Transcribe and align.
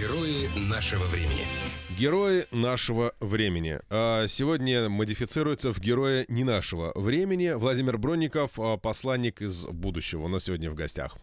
Герои 0.00 0.48
нашего 0.56 1.04
времени. 1.04 1.46
Герои 1.90 2.46
нашего 2.52 3.12
времени. 3.20 3.80
А 3.90 4.26
Сегодня 4.28 4.88
модифицируется 4.88 5.74
в 5.74 5.78
героя 5.78 6.24
не 6.26 6.42
нашего 6.42 6.92
времени. 6.94 7.52
Владимир 7.52 7.98
Бронников, 7.98 8.52
а, 8.58 8.78
посланник 8.78 9.42
из 9.42 9.66
будущего, 9.66 10.22
у 10.22 10.28
нас 10.28 10.44
сегодня 10.44 10.70
в 10.70 10.74
гостях. 10.74 11.18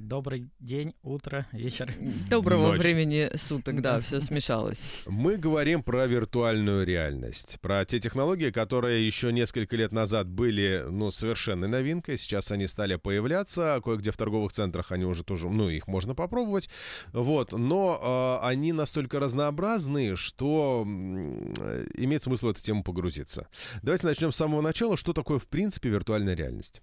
Добрый 0.00 0.50
день, 0.58 0.94
утро, 1.02 1.46
вечер. 1.52 1.92
Доброго 2.30 2.68
Ночь. 2.68 2.80
времени 2.80 3.30
суток, 3.36 3.82
да, 3.82 4.00
все 4.00 4.20
смешалось. 4.22 5.04
Мы 5.06 5.36
говорим 5.36 5.82
про 5.82 6.06
виртуальную 6.06 6.86
реальность, 6.86 7.58
про 7.60 7.84
те 7.84 8.00
технологии, 8.00 8.50
которые 8.50 9.06
еще 9.06 9.30
несколько 9.30 9.76
лет 9.76 9.92
назад 9.92 10.26
были, 10.26 10.86
ну, 10.88 11.10
совершенной 11.10 11.68
новинкой. 11.68 12.16
Сейчас 12.16 12.50
они 12.50 12.66
стали 12.66 12.96
появляться, 12.96 13.74
а 13.74 13.80
кое-где 13.82 14.10
в 14.10 14.16
торговых 14.16 14.52
центрах 14.52 14.90
они 14.90 15.04
уже 15.04 15.22
тоже, 15.22 15.50
ну, 15.50 15.68
их 15.68 15.86
можно 15.86 16.14
попробовать. 16.14 16.70
Вот, 17.12 17.52
но 17.52 18.40
э, 18.42 18.46
они 18.46 18.72
настолько 18.72 19.20
разнообразны, 19.20 20.16
что 20.16 20.86
э, 20.86 21.86
имеет 21.98 22.22
смысл 22.22 22.46
в 22.46 22.50
эту 22.50 22.62
тему 22.62 22.82
погрузиться. 22.82 23.48
Давайте 23.82 24.06
начнем 24.06 24.32
с 24.32 24.36
самого 24.36 24.62
начала. 24.62 24.96
Что 24.96 25.12
такое, 25.12 25.38
в 25.38 25.46
принципе, 25.46 25.90
виртуальная 25.90 26.34
реальность? 26.34 26.80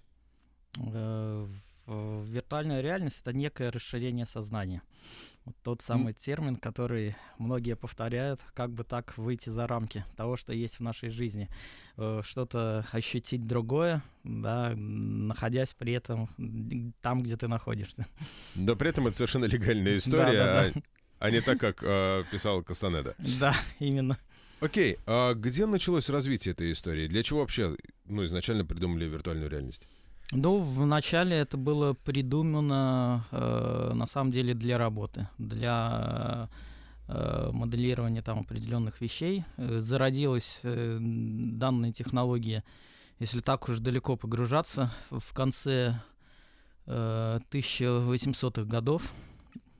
Виртуальная 1.88 2.80
реальность— 2.82 3.20
это 3.22 3.32
некое 3.32 3.70
расширение 3.70 4.26
сознания. 4.26 4.82
Вот 5.44 5.56
тот 5.62 5.80
самый 5.80 6.12
термин, 6.12 6.56
который 6.56 7.16
многие 7.38 7.74
повторяют, 7.74 8.40
как 8.54 8.70
бы 8.70 8.84
так 8.84 9.16
выйти 9.16 9.48
за 9.48 9.66
рамки 9.66 10.04
того, 10.14 10.36
что 10.36 10.52
есть 10.52 10.76
в 10.76 10.80
нашей 10.80 11.08
жизни. 11.08 11.48
Э, 11.96 12.20
Что-то 12.22 12.84
ощутить 12.92 13.46
другое, 13.46 14.02
да, 14.24 14.74
находясь 14.76 15.72
при 15.72 15.94
этом 15.94 16.28
там, 17.00 17.22
где 17.22 17.38
ты 17.38 17.48
находишься. 17.48 18.06
Но 18.54 18.76
при 18.76 18.90
этом 18.90 19.06
это 19.06 19.16
совершенно 19.16 19.46
легальная 19.46 19.96
история, 19.96 20.38
Да-да-да. 20.44 20.80
а, 21.20 21.26
а 21.26 21.30
не 21.30 21.40
так, 21.40 21.58
как 21.58 21.82
э, 21.82 22.24
писал 22.30 22.62
Кастанеда. 22.62 23.14
Да, 23.40 23.54
именно. 23.78 24.18
Окей, 24.60 24.98
а 25.06 25.32
где 25.32 25.64
началось 25.64 26.10
развитие 26.10 26.52
этой 26.52 26.72
истории? 26.72 27.06
Для 27.06 27.22
чего 27.22 27.40
вообще, 27.40 27.74
ну, 28.04 28.24
изначально 28.26 28.66
придумали 28.66 29.06
виртуальную 29.06 29.48
реальность? 29.48 29.86
Ну, 30.32 30.58
вначале 30.60 31.36
это 31.36 31.56
было 31.56 31.94
придумано 31.94 33.24
э, 33.30 33.92
на 33.94 34.06
самом 34.06 34.30
деле 34.30 34.52
для 34.52 34.76
работы, 34.76 35.26
для 35.38 36.50
э, 37.06 37.50
моделирования 37.50 38.20
там 38.20 38.40
определенных 38.40 39.00
вещей. 39.00 39.44
Э, 39.56 39.80
зародилась 39.80 40.60
э, 40.64 40.98
данная 41.00 41.92
технология, 41.92 42.62
если 43.18 43.40
так 43.40 43.68
уж 43.70 43.78
далеко 43.78 44.16
погружаться, 44.16 44.92
в 45.10 45.32
конце 45.32 45.98
э, 46.84 47.40
1800-х 47.50 48.64
годов. 48.64 49.14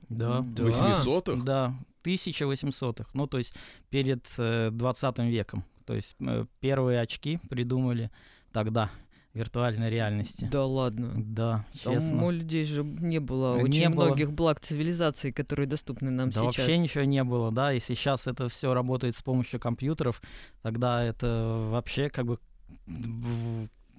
Да. 0.09 0.41
Да. 0.41 0.63
800-х? 0.63 1.43
Да, 1.43 1.75
1800-х. 2.03 3.11
Ну, 3.13 3.27
то 3.27 3.37
есть 3.37 3.53
перед 3.91 4.25
э, 4.39 4.71
20 4.71 5.19
веком. 5.19 5.63
То 5.85 5.93
есть 5.93 6.15
э, 6.19 6.45
первые 6.59 7.01
очки 7.01 7.39
придумали 7.49 8.09
тогда 8.51 8.89
виртуальной 9.33 9.89
реальности. 9.89 10.47
Да 10.51 10.65
ладно. 10.65 11.13
Да, 11.15 11.65
Там 11.83 11.93
честно. 11.95 12.25
у 12.25 12.31
людей 12.31 12.63
же 12.65 12.83
не 12.83 13.19
было 13.19 13.57
Не 13.57 13.63
очень 13.63 13.89
было. 13.89 14.05
многих 14.07 14.31
благ 14.33 14.59
цивилизации, 14.59 15.31
которые 15.31 15.67
доступны 15.67 16.09
нам 16.09 16.29
Да 16.31 16.41
сейчас. 16.41 16.57
вообще 16.57 16.77
ничего 16.77 17.03
не 17.03 17.23
было, 17.23 17.51
да. 17.51 17.71
Если 17.71 17.93
сейчас 17.93 18.27
это 18.27 18.49
все 18.49 18.73
работает 18.73 19.15
с 19.15 19.21
помощью 19.21 19.59
компьютеров, 19.59 20.21
тогда 20.63 21.03
это 21.03 21.67
вообще 21.71 22.09
как 22.09 22.25
бы 22.25 22.37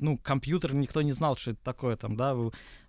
ну, 0.01 0.19
компьютер 0.19 0.75
никто 0.75 1.03
не 1.03 1.13
знал, 1.13 1.37
что 1.37 1.53
это 1.53 1.61
такое 1.63 1.97
там, 1.97 2.17
да, 2.17 2.35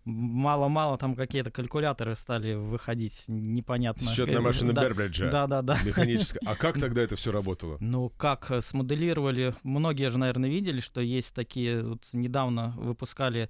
мало-мало 0.06 0.98
там 0.98 1.16
какие-то 1.16 1.52
калькуляторы 1.52 2.16
стали 2.16 2.54
выходить, 2.54 3.26
непонятно. 3.28 4.10
Счетная 4.10 4.38
Э, 4.38 4.42
машина 4.42 4.74
да, 4.74 4.84
Бербриджа. 4.84 5.30
Да, 5.30 5.48
да, 5.48 5.62
да. 5.62 5.78
Механическая. 5.84 6.42
А 6.46 6.56
как 6.56 6.76
тогда 6.80 7.02
это 7.02 7.16
все 7.16 7.32
работало? 7.32 7.78
Ну, 7.80 8.10
как 8.10 8.50
э, 8.52 8.62
смоделировали, 8.62 9.54
многие 9.64 10.10
же, 10.10 10.18
наверное, 10.18 10.50
видели, 10.50 10.80
что 10.80 11.02
есть 11.02 11.34
такие, 11.34 11.84
вот 11.84 12.08
недавно 12.14 12.74
выпускали 12.78 13.50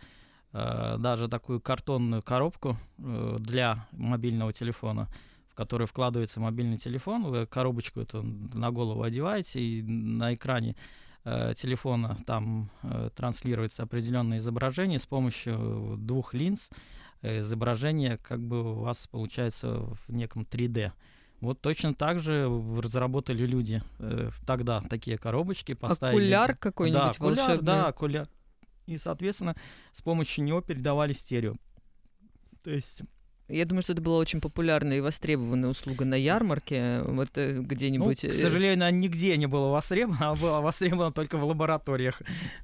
э, 0.54 0.96
даже 1.00 1.28
такую 1.28 1.62
картонную 1.62 2.22
коробку 2.22 2.78
э, 2.98 3.38
для 3.40 3.88
мобильного 3.92 4.52
телефона, 4.52 5.08
в 5.50 5.56
которую 5.56 5.88
вкладывается 5.88 6.40
мобильный 6.40 6.78
телефон, 6.78 7.24
вы 7.24 7.46
коробочку 7.46 8.02
эту 8.02 8.24
на 8.24 8.72
голову 8.72 9.04
одеваете, 9.04 9.62
и 9.62 9.82
на 9.84 10.34
экране 10.34 10.76
э, 11.24 11.54
телефона 11.56 12.18
там 12.26 12.70
э, 12.84 13.10
транслируется 13.16 13.84
определенное 13.84 14.38
изображение 14.38 15.00
с 15.00 15.06
помощью 15.06 15.96
двух 15.98 16.34
линз. 16.34 16.70
Э, 17.22 17.40
Изображение 17.40 18.18
как 18.18 18.42
бы 18.42 18.74
у 18.74 18.80
вас 18.80 19.08
получается 19.08 19.80
в 20.08 20.10
неком 20.10 20.44
3D. 20.44 20.92
Вот 21.42 21.60
точно 21.60 21.94
так 21.96 22.20
же 22.20 22.48
разработали 22.78 23.46
люди 23.46 23.82
э, 24.00 24.30
тогда 24.46 24.82
такие 24.82 25.18
коробочки, 25.18 25.74
поставили. 25.74 26.26
Окуляр 26.26 26.50
да, 26.50 26.56
какой-нибудь 26.56 27.16
окуляр, 27.16 27.38
волшебный. 27.38 27.66
да, 27.66 27.88
окуляр. 27.88 28.28
И, 28.86 28.98
соответственно, 28.98 29.56
с 29.94 30.02
помощью 30.02 30.44
него 30.44 30.62
передавали 30.62 31.14
стерео. 31.14 31.54
То 32.64 32.72
есть, 32.72 33.02
Я 33.52 33.66
думаю, 33.66 33.84
что 33.84 33.94
это 33.94 34.02
была 34.02 34.18
очень 34.18 34.42
популярная 34.42 34.98
и 34.98 35.02
востребованная 35.02 35.70
услуга 35.70 36.06
на 36.06 36.16
ярмарке, 36.16 37.02
вот 37.06 37.30
э, 37.36 37.56
ну, 37.56 37.64
где-нибудь. 37.64 38.22
к 38.22 38.26
э, 38.26 38.32
сожалению, 38.32 38.76
она 38.76 38.92
нигде 38.92 39.38
не 39.38 39.48
была 39.48 39.70
востребована, 39.72 40.30
а 40.32 40.36
была 40.36 40.62
востребована 40.62 41.12
только 41.12 41.38
в 41.38 41.44
лабораториях. 41.44 42.22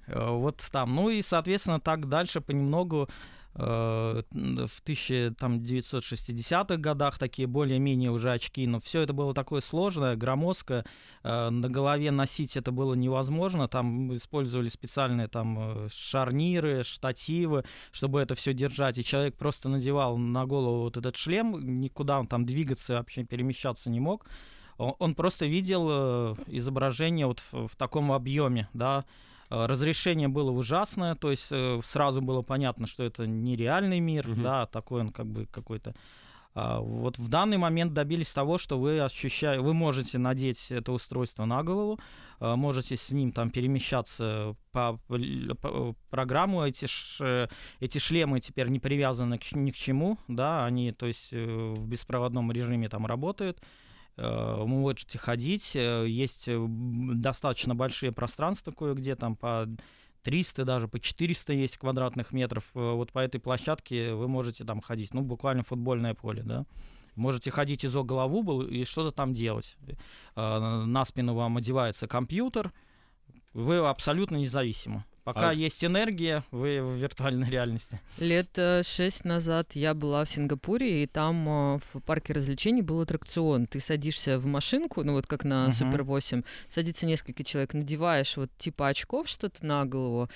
Э, 0.07 0.29
Вот 0.29 0.63
там. 0.71 0.95
Ну 0.95 1.09
и, 1.09 1.21
соответственно, 1.21 1.79
так 1.79 2.07
дальше 2.07 2.41
понемногу 2.41 3.09
э, 3.09 3.36
в 3.57 4.23
1960-х 4.85 6.77
годах 6.77 7.17
такие 7.17 7.47
более-менее 7.47 8.11
уже 8.11 8.31
очки, 8.31 8.67
но 8.67 8.79
все 8.79 9.01
это 9.01 9.13
было 9.13 9.33
такое 9.33 9.61
сложное, 9.61 10.15
громоздкое, 10.15 10.85
э, 11.23 11.49
на 11.49 11.67
голове 11.67 12.11
носить 12.11 12.55
это 12.55 12.71
было 12.71 12.93
невозможно, 12.93 13.67
там 13.67 14.13
использовали 14.15 14.69
специальные 14.69 15.27
там 15.27 15.57
э, 15.59 15.87
шарниры, 15.91 16.83
штативы, 16.83 17.65
чтобы 17.91 18.21
это 18.21 18.35
все 18.35 18.53
держать, 18.53 18.99
и 18.99 19.03
человек 19.03 19.35
просто 19.35 19.69
надевал 19.69 20.17
на 20.17 20.45
голову 20.45 20.81
вот 20.81 20.97
этот 20.97 21.15
шлем, 21.15 21.79
никуда 21.81 22.19
он 22.19 22.27
там 22.27 22.45
двигаться, 22.45 22.93
вообще 22.93 23.23
перемещаться 23.23 23.89
не 23.89 23.99
мог, 23.99 24.27
он, 24.77 25.15
просто 25.15 25.47
видел 25.47 25.87
э, 25.89 26.35
изображение 26.47 27.25
вот 27.25 27.41
в, 27.51 27.69
в 27.69 27.75
таком 27.75 28.11
объеме, 28.11 28.69
да, 28.73 29.03
Э, 29.03 29.36
разрешение 29.49 30.27
было 30.27 30.51
ужасное, 30.51 31.15
то 31.15 31.31
есть 31.31 31.47
э, 31.51 31.79
сразу 31.83 32.21
было 32.21 32.41
понятно, 32.41 32.87
что 32.87 33.03
это 33.03 33.25
нереальный 33.27 33.99
мир, 33.99 34.27
Мгм. 34.27 34.43
да, 34.43 34.65
такой 34.65 35.01
он 35.01 35.09
как 35.09 35.25
бы 35.27 35.45
какой-то. 35.45 35.93
А 36.59 36.79
вот 36.79 37.19
в 37.19 37.29
данный 37.29 37.57
момент 37.57 37.93
добились 37.93 38.33
того, 38.33 38.57
что 38.57 38.79
вы 38.79 38.99
ощущаете, 38.99 39.61
вы 39.61 39.73
можете 39.75 40.17
надеть 40.17 40.71
это 40.71 40.91
устройство 40.91 41.45
на 41.45 41.61
голову, 41.63 41.99
э, 42.39 42.55
можете 42.55 42.97
с 42.97 43.11
ним 43.11 43.31
там 43.31 43.51
перемещаться 43.51 44.55
по, 44.71 44.99
по- 45.07 45.95
программу, 46.09 46.63
эти, 46.65 46.85
ш- 46.87 47.23
э, 47.23 47.47
эти 47.79 47.99
шлемы 47.99 48.39
теперь 48.39 48.69
не 48.69 48.79
привязаны 48.79 49.37
к, 49.37 49.51
ни 49.55 49.69
к 49.71 49.75
чему, 49.75 50.17
да, 50.27 50.65
они, 50.65 50.91
то 50.93 51.05
есть 51.05 51.29
э, 51.31 51.45
в 51.77 51.87
беспроводном 51.87 52.51
режиме 52.51 52.89
там 52.89 53.05
работают, 53.05 53.59
Э, 53.59 53.63
вы 54.17 54.67
можете 54.67 55.17
ходить, 55.17 55.75
э, 55.75 56.05
есть 56.07 56.47
э, 56.47 56.65
достаточно 56.67 57.75
большие 57.75 58.11
пространства 58.11 58.71
кое-где, 58.71 59.15
там 59.15 59.35
по 59.35 59.67
300, 60.23 60.65
даже 60.65 60.87
по 60.87 60.99
400 60.99 61.53
есть 61.53 61.77
квадратных 61.77 62.33
метров. 62.33 62.71
Э, 62.73 62.93
Вот 62.93 63.11
по 63.11 63.19
этой 63.19 63.39
площадке 63.39 64.13
вы 64.13 64.27
можете 64.27 64.65
там 64.65 64.81
ходить, 64.81 65.13
ну, 65.13 65.21
буквально 65.21 65.63
футбольное 65.63 66.13
поле, 66.13 66.43
да. 66.43 66.65
Можете 67.15 67.49
ходить 67.49 67.83
из 67.83 67.95
угол 67.95 68.61
и 68.61 68.83
что-то 68.83 69.15
там 69.15 69.33
делать. 69.33 69.77
Э, 70.35 70.83
На 70.85 71.05
спину 71.05 71.33
вам 71.33 71.57
одевается 71.57 72.07
компьютер, 72.07 72.73
вы 73.53 73.77
абсолютно 73.77 74.37
независимы. 74.37 75.05
Пока 75.27 75.49
А- 75.49 75.53
есть 75.53 75.83
энергия, 75.83 76.45
вы 76.51 76.81
в 76.81 76.93
виртуальной 76.93 77.49
реальности. 77.51 77.99
Лет 78.17 78.47
э, 78.55 78.81
шесть 78.83 79.25
назад 79.25 79.71
я 79.73 79.93
была 79.93 80.23
в 80.23 80.29
Сингапуре, 80.29 81.03
и 81.03 81.05
там 81.05 81.49
э, 81.49 81.79
в 81.91 81.99
парке 81.99 82.31
развлечений 82.31 82.81
был 82.81 83.01
аттракцион. 83.01 83.67
Ты 83.67 83.81
садишься 83.81 84.39
в 84.39 84.45
машинку, 84.45 85.03
ну 85.03 85.11
вот 85.11 85.27
как 85.27 85.43
на. 85.43 85.69
Супер 85.73 86.03
8, 86.03 86.43
садится 86.69 87.05
несколько 87.05 87.43
человек, 87.43 87.73
надеваешь 87.73 88.37
вот 88.37 88.49
типа 88.57 88.87
очков 88.87 89.27
что-то 89.27 89.65
на 89.65 89.83
голову, 89.83 90.29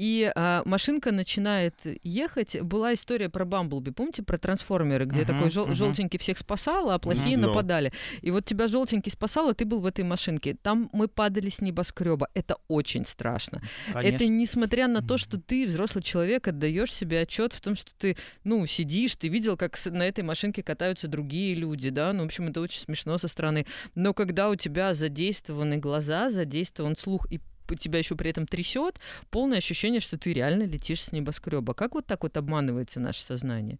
и 0.00 0.32
а, 0.34 0.62
машинка 0.64 1.12
начинает 1.12 1.74
ехать. 2.02 2.58
Была 2.62 2.94
история 2.94 3.28
про 3.28 3.44
Бамблби, 3.44 3.90
помните, 3.90 4.22
про 4.22 4.38
трансформеры, 4.38 5.04
где 5.04 5.24
Мгм, 5.24 5.26
такой 5.34 5.50
жел- 5.50 5.66
мгм. 5.66 5.74
желтенький 5.74 6.18
всех 6.18 6.38
спасал, 6.38 6.90
а 6.90 6.98
плохие. 6.98 7.36
Ну. 7.36 7.48
нападали. 7.48 7.92
И 8.22 8.30
вот 8.30 8.46
тебя 8.46 8.66
желтенький 8.66 9.12
спасал, 9.12 9.50
а 9.50 9.54
ты 9.54 9.66
был 9.66 9.80
в 9.80 9.86
этой 9.86 10.04
машинке. 10.04 10.56
Там 10.62 10.88
мы 10.94 11.06
падали 11.06 11.50
с 11.50 11.60
небоскреба. 11.60 12.28
Это 12.32 12.56
очень 12.68 13.04
страшно. 13.04 13.60
Это 13.88 14.02
Конечно. 14.02 14.24
несмотря 14.24 14.88
на 14.88 15.02
то, 15.02 15.18
что 15.18 15.38
ты, 15.38 15.66
взрослый 15.66 16.02
человек, 16.02 16.48
отдаешь 16.48 16.94
себе 16.94 17.20
отчет 17.20 17.52
в 17.52 17.60
том, 17.60 17.76
что 17.76 17.90
ты, 17.98 18.16
ну, 18.42 18.64
сидишь, 18.64 19.16
ты 19.16 19.28
видел, 19.28 19.58
как 19.58 19.78
на 19.84 20.04
этой 20.08 20.24
машинке 20.24 20.62
катаются 20.62 21.08
другие 21.08 21.54
люди, 21.54 21.90
да, 21.90 22.14
ну, 22.14 22.22
в 22.22 22.26
общем, 22.26 22.48
это 22.48 22.62
очень 22.62 22.80
смешно 22.80 23.18
со 23.18 23.28
стороны. 23.28 23.66
Но 23.94 24.14
когда 24.14 24.48
у 24.48 24.54
тебя 24.54 24.94
задействованы 24.94 25.76
глаза, 25.76 26.30
задействован 26.30 26.96
слух 26.96 27.30
и 27.30 27.38
тебя 27.78 27.98
еще 27.98 28.16
при 28.16 28.30
этом 28.30 28.46
трясет, 28.46 29.00
полное 29.30 29.58
ощущение, 29.58 30.00
что 30.00 30.18
ты 30.18 30.32
реально 30.32 30.64
летишь 30.64 31.02
с 31.02 31.12
небоскреба. 31.12 31.74
Как 31.74 31.94
вот 31.94 32.06
так 32.06 32.22
вот 32.22 32.36
обманывается 32.36 33.00
наше 33.00 33.22
сознание? 33.22 33.78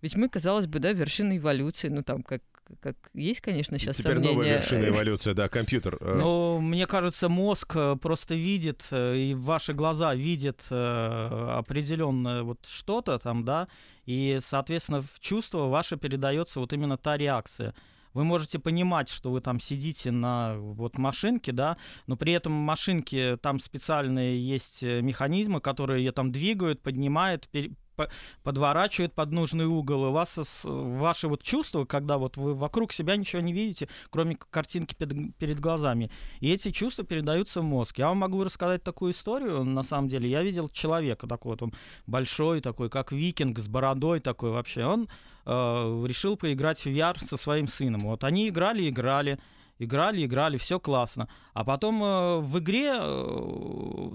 Ведь 0.00 0.16
мы, 0.16 0.28
казалось 0.28 0.66
бы, 0.66 0.78
да, 0.78 0.92
вершина 0.92 1.36
эволюции, 1.36 1.88
ну 1.88 2.02
там, 2.02 2.22
как 2.22 2.42
как 2.80 2.96
есть, 3.14 3.40
конечно, 3.40 3.78
сейчас 3.78 3.96
Теперь 3.96 4.14
сомнения. 4.14 4.34
новая 4.34 4.58
вершина 4.58 4.88
эволюции, 4.88 5.32
да, 5.32 5.48
компьютер. 5.48 5.96
Э, 6.00 6.18
Ну, 6.18 6.60
мне 6.60 6.86
кажется, 6.86 7.28
мозг 7.28 7.72
э, 7.74 7.96
просто 7.96 8.34
видит, 8.34 8.86
э, 8.90 9.16
и 9.16 9.34
ваши 9.34 9.72
глаза 9.72 10.14
видят 10.14 10.60
определенное 10.70 12.42
вот 12.42 12.58
что-то 12.66 13.18
там, 13.18 13.44
да, 13.44 13.68
и, 14.06 14.38
соответственно, 14.42 15.02
в 15.02 15.20
чувство 15.20 15.66
ваше 15.66 15.96
передается 15.96 16.60
вот 16.60 16.72
именно 16.72 16.96
та 16.96 17.16
реакция. 17.16 17.74
Вы 18.18 18.24
можете 18.24 18.58
понимать, 18.58 19.08
что 19.08 19.30
вы 19.30 19.40
там 19.40 19.60
сидите 19.60 20.10
на 20.10 20.56
вот 20.58 20.98
машинке, 20.98 21.52
да, 21.52 21.76
но 22.08 22.16
при 22.16 22.32
этом 22.32 22.52
машинки 22.52 23.38
там 23.40 23.60
специальные 23.60 24.44
есть 24.44 24.82
э, 24.82 25.02
механизмы, 25.02 25.60
которые 25.60 26.04
ее 26.04 26.10
там 26.10 26.32
двигают, 26.32 26.82
поднимают, 26.82 27.48
пере- 27.98 28.08
по- 28.08 28.08
подворачивают 28.42 29.14
под 29.14 29.32
нужный 29.32 29.66
угол, 29.66 30.08
и 30.08 30.10
вас 30.12 30.64
ваши 30.64 31.28
вот 31.28 31.42
чувства, 31.42 31.84
когда 31.84 32.18
вот 32.18 32.36
вы 32.36 32.54
вокруг 32.54 32.92
себя 32.92 33.16
ничего 33.16 33.42
не 33.42 33.52
видите, 33.52 33.88
кроме 34.10 34.36
картинки 34.36 34.94
перед, 35.38 35.60
глазами, 35.60 36.10
и 36.40 36.52
эти 36.52 36.70
чувства 36.70 37.04
передаются 37.04 37.60
в 37.60 37.64
мозг. 37.64 37.98
Я 37.98 38.08
вам 38.08 38.18
могу 38.18 38.44
рассказать 38.44 38.82
такую 38.82 39.12
историю, 39.12 39.64
на 39.64 39.82
самом 39.82 40.08
деле. 40.08 40.28
Я 40.30 40.42
видел 40.42 40.68
человека 40.68 41.26
такой 41.26 41.52
вот, 41.52 41.62
он 41.62 41.72
большой 42.06 42.60
такой, 42.60 42.88
как 42.88 43.12
викинг, 43.12 43.58
с 43.58 43.68
бородой 43.68 44.20
такой 44.20 44.50
вообще. 44.50 44.84
Он 44.84 45.08
э, 45.46 46.04
решил 46.06 46.36
поиграть 46.36 46.78
в 46.80 46.86
VR 46.86 47.24
со 47.24 47.36
своим 47.36 47.68
сыном. 47.68 48.02
Вот 48.02 48.24
они 48.24 48.48
играли, 48.48 48.88
играли, 48.88 49.38
играли, 49.78 50.24
играли, 50.24 50.56
все 50.56 50.78
классно. 50.78 51.28
А 51.54 51.64
потом 51.64 52.02
э, 52.02 52.38
в 52.40 52.58
игре 52.58 52.92
э, 52.94 54.10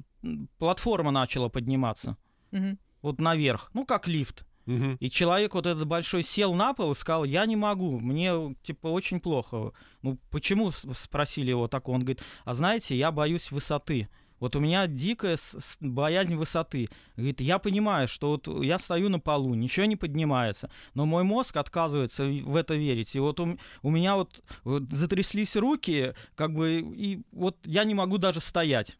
платформа 0.57 1.11
начала 1.11 1.49
подниматься 1.49 2.15
Мгм. 2.51 2.77
Вот 3.03 3.19
наверх, 3.21 3.69
ну 3.73 3.85
как 3.85 4.07
лифт. 4.07 4.45
мгм. 4.65 4.97
И 4.99 5.09
человек 5.11 5.53
вот 5.53 5.67
этот 5.67 5.85
большой 5.85 6.23
сел 6.23 6.55
на 6.55 6.73
пол 6.73 6.93
и 6.93 6.95
сказал, 6.95 7.25
я 7.25 7.45
не 7.45 7.55
могу, 7.55 7.99
мне 7.99 8.55
типа 8.63 8.87
очень 8.87 9.19
плохо. 9.19 9.73
Ну 10.01 10.17
почему, 10.31 10.71
спросили 10.71 11.51
его 11.51 11.67
так, 11.67 11.87
он 11.89 11.99
говорит, 12.01 12.23
а 12.45 12.55
знаете, 12.55 12.97
я 12.97 13.11
боюсь 13.11 13.51
высоты. 13.51 14.09
Вот 14.39 14.57
у 14.57 14.59
меня 14.59 14.87
дикая 14.87 15.37
боязнь 15.79 16.35
высоты. 16.35 16.89
Говорит, 17.15 17.39
я 17.39 17.59
понимаю, 17.59 18.09
что 18.09 18.31
вот 18.31 18.61
я 18.61 18.77
стою 18.77 19.07
на 19.07 19.19
полу, 19.21 19.53
ничего 19.53 19.85
не 19.85 19.95
поднимается, 19.95 20.69
но 20.95 21.05
мой 21.05 21.23
мозг 21.23 21.55
отказывается 21.55 22.25
в 22.25 22.55
это 22.57 22.75
верить. 22.75 23.15
И 23.15 23.19
вот 23.19 23.39
у, 23.39 23.57
у 23.83 23.89
меня 23.89 24.15
вот, 24.17 24.43
вот 24.65 24.91
затряслись 24.91 25.55
руки, 25.55 26.13
как 26.35 26.53
бы, 26.53 26.81
и 26.81 27.21
вот 27.31 27.57
я 27.65 27.85
не 27.85 27.93
могу 27.93 28.17
даже 28.17 28.41
стоять. 28.41 28.97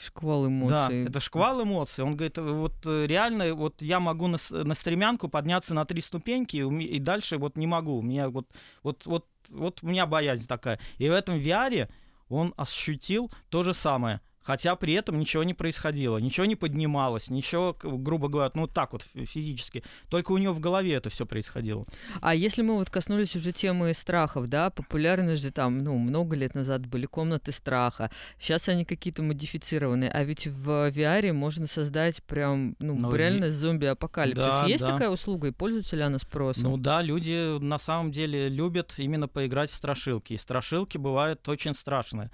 Шквал 0.00 0.48
эмоций. 0.48 1.04
Да, 1.04 1.10
это 1.10 1.20
шквал 1.20 1.62
эмоций. 1.62 2.04
Он 2.04 2.16
говорит, 2.16 2.38
вот 2.38 2.74
э, 2.84 3.06
реально, 3.06 3.54
вот 3.54 3.80
я 3.80 4.00
могу 4.00 4.26
на, 4.26 4.38
на 4.50 4.74
стремянку 4.74 5.28
подняться 5.28 5.74
на 5.74 5.84
три 5.84 6.00
ступеньки, 6.00 6.56
и 6.56 6.98
дальше 6.98 7.38
вот 7.38 7.56
не 7.56 7.66
могу. 7.66 7.98
У 7.98 8.02
меня 8.02 8.28
вот, 8.28 8.46
вот, 8.82 9.06
вот, 9.06 9.26
вот 9.50 9.82
у 9.82 9.86
меня 9.86 10.06
боязнь 10.06 10.46
такая. 10.46 10.78
И 10.98 11.08
в 11.08 11.12
этом 11.12 11.36
VR 11.36 11.88
он 12.28 12.54
ощутил 12.56 13.30
то 13.48 13.62
же 13.62 13.74
самое. 13.74 14.20
Хотя 14.44 14.76
при 14.76 14.92
этом 14.92 15.18
ничего 15.18 15.42
не 15.42 15.54
происходило, 15.54 16.18
ничего 16.18 16.44
не 16.44 16.54
поднималось, 16.54 17.30
ничего, 17.30 17.74
грубо 17.82 18.28
говоря, 18.28 18.50
ну 18.54 18.66
так 18.66 18.92
вот 18.92 19.02
фи- 19.02 19.24
физически. 19.24 19.82
Только 20.10 20.32
у 20.32 20.38
него 20.38 20.52
в 20.52 20.60
голове 20.60 20.92
это 20.92 21.08
все 21.08 21.24
происходило. 21.24 21.84
А 22.20 22.34
если 22.34 22.60
мы 22.60 22.74
вот 22.74 22.90
коснулись 22.90 23.34
уже 23.34 23.52
темы 23.52 23.94
страхов, 23.94 24.48
да, 24.48 24.68
популярны 24.68 25.36
же 25.36 25.50
там, 25.50 25.78
ну, 25.78 25.96
много 25.96 26.36
лет 26.36 26.54
назад 26.54 26.84
были 26.86 27.06
комнаты 27.06 27.52
страха, 27.52 28.10
сейчас 28.38 28.68
они 28.68 28.84
какие-то 28.84 29.22
модифицированные, 29.22 30.10
а 30.10 30.22
ведь 30.24 30.46
в 30.46 30.90
VR 30.90 31.32
можно 31.32 31.66
создать 31.66 32.22
прям, 32.24 32.76
ну, 32.78 32.94
Ну, 32.96 33.14
реально 33.14 33.50
зомби-апокалипсис. 33.50 34.44
Да, 34.44 34.66
Есть 34.66 34.84
да. 34.84 34.90
такая 34.90 35.08
услуга 35.08 35.48
и 35.48 35.52
пользуется 35.52 35.96
ли 35.96 36.02
она 36.02 36.18
спросом? 36.18 36.64
Ну 36.64 36.76
да, 36.76 37.00
люди 37.00 37.58
на 37.60 37.78
самом 37.78 38.12
деле 38.12 38.50
любят 38.50 38.92
именно 38.98 39.26
поиграть 39.26 39.70
в 39.70 39.74
страшилки. 39.74 40.34
И 40.34 40.36
страшилки 40.36 40.98
бывают 40.98 41.48
очень 41.48 41.72
страшные. 41.72 42.30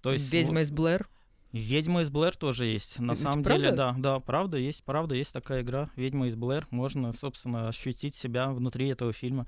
То 0.00 0.12
есть 0.12 0.32
Ведьма 0.32 0.60
из 0.60 0.70
Блэр? 0.70 1.08
Ведьма 1.54 2.02
из 2.02 2.10
Блэр 2.10 2.34
тоже 2.34 2.66
есть. 2.66 2.98
На 2.98 3.12
Это 3.12 3.20
самом 3.22 3.44
правда? 3.44 3.62
деле, 3.64 3.76
да, 3.76 3.94
да, 3.96 4.18
правда 4.18 4.58
есть, 4.58 4.82
правда 4.82 5.14
есть 5.14 5.32
такая 5.32 5.62
игра. 5.62 5.88
Ведьма 5.94 6.26
из 6.26 6.34
Блэр. 6.34 6.66
Можно, 6.70 7.12
собственно, 7.12 7.68
ощутить 7.68 8.16
себя 8.16 8.48
внутри 8.50 8.88
этого 8.88 9.12
фильма. 9.12 9.46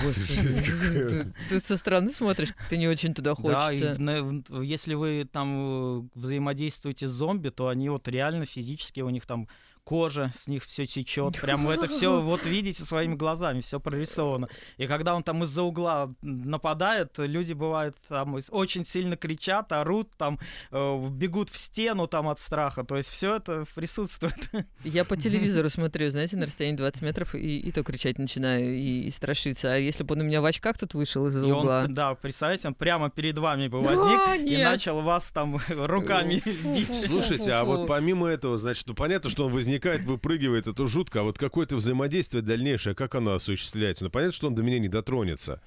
Ты, 0.00 1.32
ты 1.48 1.60
со 1.60 1.76
стороны 1.76 2.10
смотришь, 2.10 2.52
как-то 2.52 2.76
не 2.76 2.86
очень 2.86 3.12
туда 3.12 3.34
Да, 3.34 3.40
на- 3.98 4.22
в- 4.22 4.62
если 4.62 4.94
вы 4.94 5.28
там 5.30 6.04
э, 6.04 6.08
взаимодействуете 6.14 7.08
с 7.08 7.10
зомби, 7.10 7.48
то 7.48 7.66
они 7.68 7.88
вот 7.88 8.06
реально 8.08 8.46
физически 8.46 9.00
у 9.00 9.10
них 9.10 9.26
там 9.26 9.48
кожа, 9.84 10.32
с 10.36 10.46
них 10.46 10.64
все 10.64 10.86
течет. 10.86 11.38
Прям 11.40 11.66
вы 11.66 11.74
это 11.74 11.88
все 11.88 12.20
вот 12.20 12.44
видите 12.44 12.84
своими 12.84 13.14
глазами, 13.14 13.60
все 13.60 13.80
прорисовано. 13.80 14.48
И 14.76 14.86
когда 14.86 15.14
он 15.14 15.22
там 15.22 15.42
из-за 15.44 15.62
угла 15.62 16.14
нападает, 16.22 17.14
люди 17.18 17.52
бывают 17.52 17.96
там 18.08 18.36
очень 18.50 18.84
сильно 18.84 19.16
кричат, 19.16 19.72
орут, 19.72 20.10
там 20.16 20.38
э, 20.70 21.08
бегут 21.10 21.50
в 21.50 21.56
стену 21.56 22.06
там 22.06 22.28
от 22.28 22.38
страха. 22.38 22.84
То 22.84 22.96
есть 22.96 23.08
все 23.08 23.36
это 23.36 23.64
присутствует. 23.74 24.34
Я 24.84 25.04
по 25.04 25.16
телевизору 25.16 25.68
смотрю, 25.70 26.10
знаете, 26.10 26.36
на 26.36 26.46
расстоянии 26.46 26.76
20 26.76 27.02
метров, 27.02 27.34
и, 27.34 27.58
и 27.58 27.72
то 27.72 27.82
кричать 27.82 28.18
начинаю, 28.18 28.74
и, 28.74 29.02
и 29.02 29.10
страшиться. 29.10 29.72
А 29.72 29.76
если 29.76 30.04
бы 30.04 30.14
он 30.14 30.22
у 30.22 30.24
меня 30.24 30.40
в 30.40 30.44
очках 30.44 30.78
тут 30.78 30.94
вышел 30.94 31.26
из-за 31.26 31.46
И 31.46 31.50
он, 31.50 31.60
угла? 31.60 31.86
да, 31.88 32.14
представьте, 32.14 32.68
он 32.68 32.74
прямо 32.74 33.10
перед 33.10 33.38
вами 33.38 33.68
бы 33.68 33.80
возник 33.80 34.20
А, 34.26 34.36
и 34.36 34.50
нет. 34.50 34.64
начал 34.64 35.02
вас 35.02 35.30
там 35.30 35.58
руками 35.68 36.42
бить. 36.44 36.94
Слушайте, 36.94 37.52
а 37.52 37.64
вот 37.64 37.86
помимо 37.86 38.28
этого, 38.28 38.56
значит, 38.58 38.86
ну 38.86 38.94
понятно, 38.94 39.30
что 39.30 39.46
он 39.46 39.52
возникает, 39.72 40.04
выпрыгивает, 40.04 40.66
это 40.66 40.86
жутко, 40.86 41.20
а 41.20 41.22
вот 41.22 41.38
какое-то 41.38 41.76
взаимодействие 41.76 42.42
дальнейшее, 42.42 42.94
как 42.94 43.14
оно 43.14 43.32
осуществляется? 43.32 44.04
Ну 44.04 44.10
понятно, 44.10 44.32
что 44.34 44.46
он 44.48 44.54
до 44.54 44.62
меня 44.62 44.78
не 44.78 44.88
дотронется. 44.88 45.60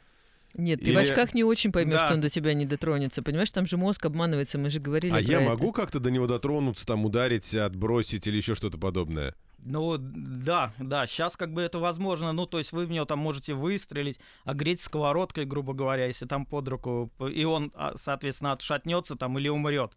Нет, 0.54 0.80
ты 0.80 0.86
Или- 0.92 0.96
в 0.96 1.00
очках 1.00 1.34
не 1.34 1.44
очень 1.44 1.72
поймешь, 1.74 2.00
Да. 2.00 2.06
что 2.06 2.13
он 2.16 2.22
до 2.22 2.30
тебя 2.30 2.54
не 2.54 2.66
дотронется. 2.66 3.22
Понимаешь, 3.22 3.52
там 3.52 3.68
же 3.68 3.75
мозг 3.78 4.06
обманывается, 4.06 4.57
мы 4.57 4.69
же 4.69 4.80
говорили 4.80 5.12
А 5.12 5.16
про 5.16 5.22
я 5.22 5.42
это. 5.42 5.50
могу 5.50 5.74
как-то 5.74 6.00
до 6.00 6.12
него 6.12 6.28
дотронуться, 6.28 6.86
там 6.86 7.04
ударить, 7.04 7.54
отбросить 7.54 8.25
или 8.28 8.38
еще 8.38 8.56
что-то 8.56 8.78
подобное? 8.78 9.36
Ну, 9.66 9.98
да, 9.98 10.72
да, 10.78 11.08
сейчас 11.08 11.36
как 11.36 11.51
бы 11.51 11.62
это 11.63 11.80
возможно, 11.80 12.31
ну, 12.31 12.46
то 12.46 12.60
есть 12.60 12.72
вы 12.72 12.86
в 12.86 12.92
него 12.92 13.04
там 13.06 13.18
можете 13.19 13.54
выстрелить, 13.56 14.19
огреть 14.46 14.80
сковородкой, 14.80 15.46
грубо 15.46 15.74
говоря, 15.74 16.06
если 16.06 16.25
там 16.28 16.46
под 16.46 16.68
руку, 16.68 17.12
и 17.34 17.44
он, 17.46 17.72
а, 17.75 17.94
соответственно, 17.98 18.51
отшатнется 18.54 19.16
там 19.16 19.38
или 19.40 19.50
умрет. 19.50 19.92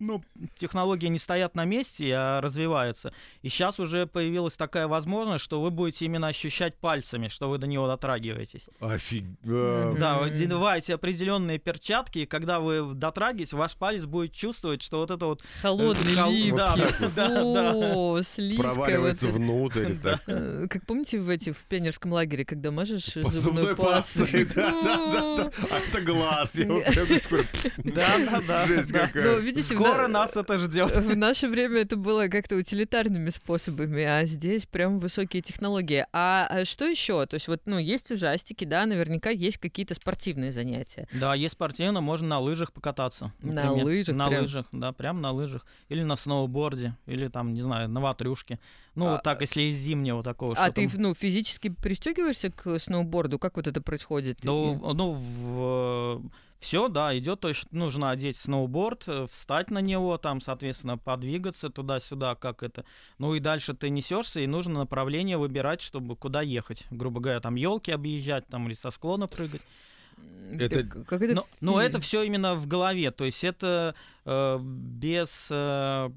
Ну, 0.00 0.22
технологии 0.56 1.08
не 1.08 1.18
стоят 1.18 1.54
на 1.56 1.64
месте, 1.64 2.12
а 2.14 2.40
развиваются. 2.40 3.12
И 3.42 3.48
сейчас 3.48 3.80
уже 3.80 4.06
появилась 4.06 4.54
такая 4.54 4.86
возможность, 4.86 5.42
что 5.44 5.60
вы 5.60 5.70
будете 5.70 6.04
именно 6.04 6.28
ощущать 6.28 6.76
пальцами, 6.76 7.26
что 7.28 7.48
вы 7.50 7.58
до 7.58 7.66
него 7.66 7.86
дотрагиваетесь. 7.88 8.68
Офиг... 8.80 9.24
Да, 9.42 10.18
вы 10.18 10.30
надеваете 10.30 10.94
определенные 10.94 11.58
перчатки, 11.58 12.20
и 12.20 12.26
когда 12.26 12.60
вы 12.60 12.94
дотрагиваетесь, 12.94 13.52
ваш 13.52 13.74
палец 13.74 14.04
будет 14.04 14.32
чувствовать, 14.32 14.82
что 14.82 14.98
вот 14.98 15.10
это 15.10 15.26
вот... 15.26 15.42
Холодный, 15.62 16.14
Хол- 16.14 16.30
липкий. 16.32 16.56
да, 16.56 16.76
да, 17.16 17.42
да. 17.42 17.72
О, 17.74 18.22
слизкая. 18.22 18.74
Проваливается 18.74 19.26
вот 19.28 19.36
внутрь. 19.36 19.94
так. 20.02 20.20
Э, 20.26 20.66
Как 20.70 20.86
помните 20.86 21.18
в 21.20 21.28
эти 21.28 21.50
в 21.52 21.62
пионерском 21.64 22.12
лагере, 22.12 22.44
когда 22.44 22.70
мажешь 22.70 23.14
зубной 23.14 23.74
пастой, 23.74 24.44
да, 24.54 24.70
да, 24.70 24.96
да, 25.12 25.36
да. 25.36 25.50
А 25.70 25.78
это 25.88 26.00
глаз. 26.02 26.54
Да, 26.56 28.18
да, 28.18 28.40
да. 28.46 28.66
Жесть 28.66 28.92
да. 28.92 29.06
какая. 29.06 29.24
Ну, 29.36 29.38
видите, 29.40 29.74
в 29.74 29.87
Скоро 29.88 30.02
на- 30.08 30.20
нас 30.20 30.36
это 30.36 30.58
ждет. 30.58 30.96
В 30.96 31.16
наше 31.16 31.48
время 31.48 31.82
это 31.82 31.96
было 31.96 32.28
как-то 32.28 32.56
утилитарными 32.56 33.30
способами, 33.30 34.02
а 34.04 34.24
здесь 34.26 34.66
прям 34.66 34.98
высокие 34.98 35.42
технологии. 35.42 36.06
А 36.12 36.46
а 36.50 36.64
что 36.64 36.84
еще? 36.86 37.24
То 37.26 37.34
есть 37.34 37.48
вот, 37.48 37.62
ну, 37.66 37.78
есть 37.78 38.10
ужастики, 38.10 38.64
да, 38.64 38.86
наверняка 38.86 39.30
есть 39.30 39.58
какие-то 39.58 39.94
спортивные 39.94 40.52
занятия. 40.52 41.08
Да, 41.12 41.34
есть 41.34 41.54
спортивно, 41.54 42.00
можно 42.00 42.28
на 42.28 42.38
лыжах 42.40 42.72
покататься. 42.72 43.32
На 43.40 43.64
например. 43.64 43.84
лыжах 43.84 44.16
На 44.16 44.28
прям? 44.28 44.42
лыжах, 44.42 44.66
да, 44.72 44.92
прям 44.92 45.20
на 45.20 45.32
лыжах. 45.32 45.66
Или 45.88 46.02
на 46.02 46.16
сноуборде, 46.16 46.94
или 47.06 47.28
там, 47.28 47.52
не 47.54 47.60
знаю, 47.60 47.88
на 47.88 48.00
ватрюшке. 48.00 48.58
Ну, 48.94 49.06
А, 49.06 49.10
вот 49.12 49.22
так, 49.22 49.40
если 49.42 49.62
из 49.62 49.76
зимнего 49.76 50.22
такого. 50.24 50.54
А 50.56 50.72
ты, 50.72 50.88
там- 50.88 51.00
ну, 51.00 51.14
физически 51.14 51.68
пристегиваешься 51.68 52.50
к 52.50 52.78
сноуборду? 52.80 53.38
Как 53.38 53.56
вот 53.56 53.66
это 53.66 53.80
происходит? 53.80 54.38
Ну, 54.42 54.92
ну 54.94 55.12
все, 56.60 56.88
да, 56.88 57.16
идет, 57.16 57.40
то 57.40 57.48
есть 57.48 57.70
нужно 57.72 58.10
одеть 58.10 58.36
сноуборд, 58.36 59.04
э, 59.06 59.26
встать 59.30 59.70
на 59.70 59.78
него, 59.80 60.18
там, 60.18 60.40
соответственно, 60.40 60.98
подвигаться 60.98 61.70
туда-сюда, 61.70 62.34
как 62.34 62.62
это. 62.62 62.84
Ну 63.18 63.34
и 63.34 63.40
дальше 63.40 63.74
ты 63.74 63.90
несешься, 63.90 64.40
и 64.40 64.46
нужно 64.46 64.80
направление 64.80 65.38
выбирать, 65.38 65.80
чтобы 65.80 66.16
куда 66.16 66.42
ехать. 66.42 66.86
Грубо 66.90 67.20
говоря, 67.20 67.40
там 67.40 67.54
елки 67.54 67.92
объезжать, 67.92 68.46
там, 68.48 68.66
или 68.66 68.74
со 68.74 68.90
склона 68.90 69.28
прыгать. 69.28 69.62
Это- 70.52 70.82
Как, 70.82 71.22
это 71.22 71.34
Но, 71.34 71.46
но 71.60 71.80
фи- 71.80 71.86
это 71.86 72.00
все 72.00 72.22
именно 72.22 72.54
в 72.54 72.66
голове, 72.66 73.10
то 73.12 73.24
есть 73.24 73.44
это 73.44 73.94
э, 74.24 74.58
без 74.60 75.46
э, 75.50 76.10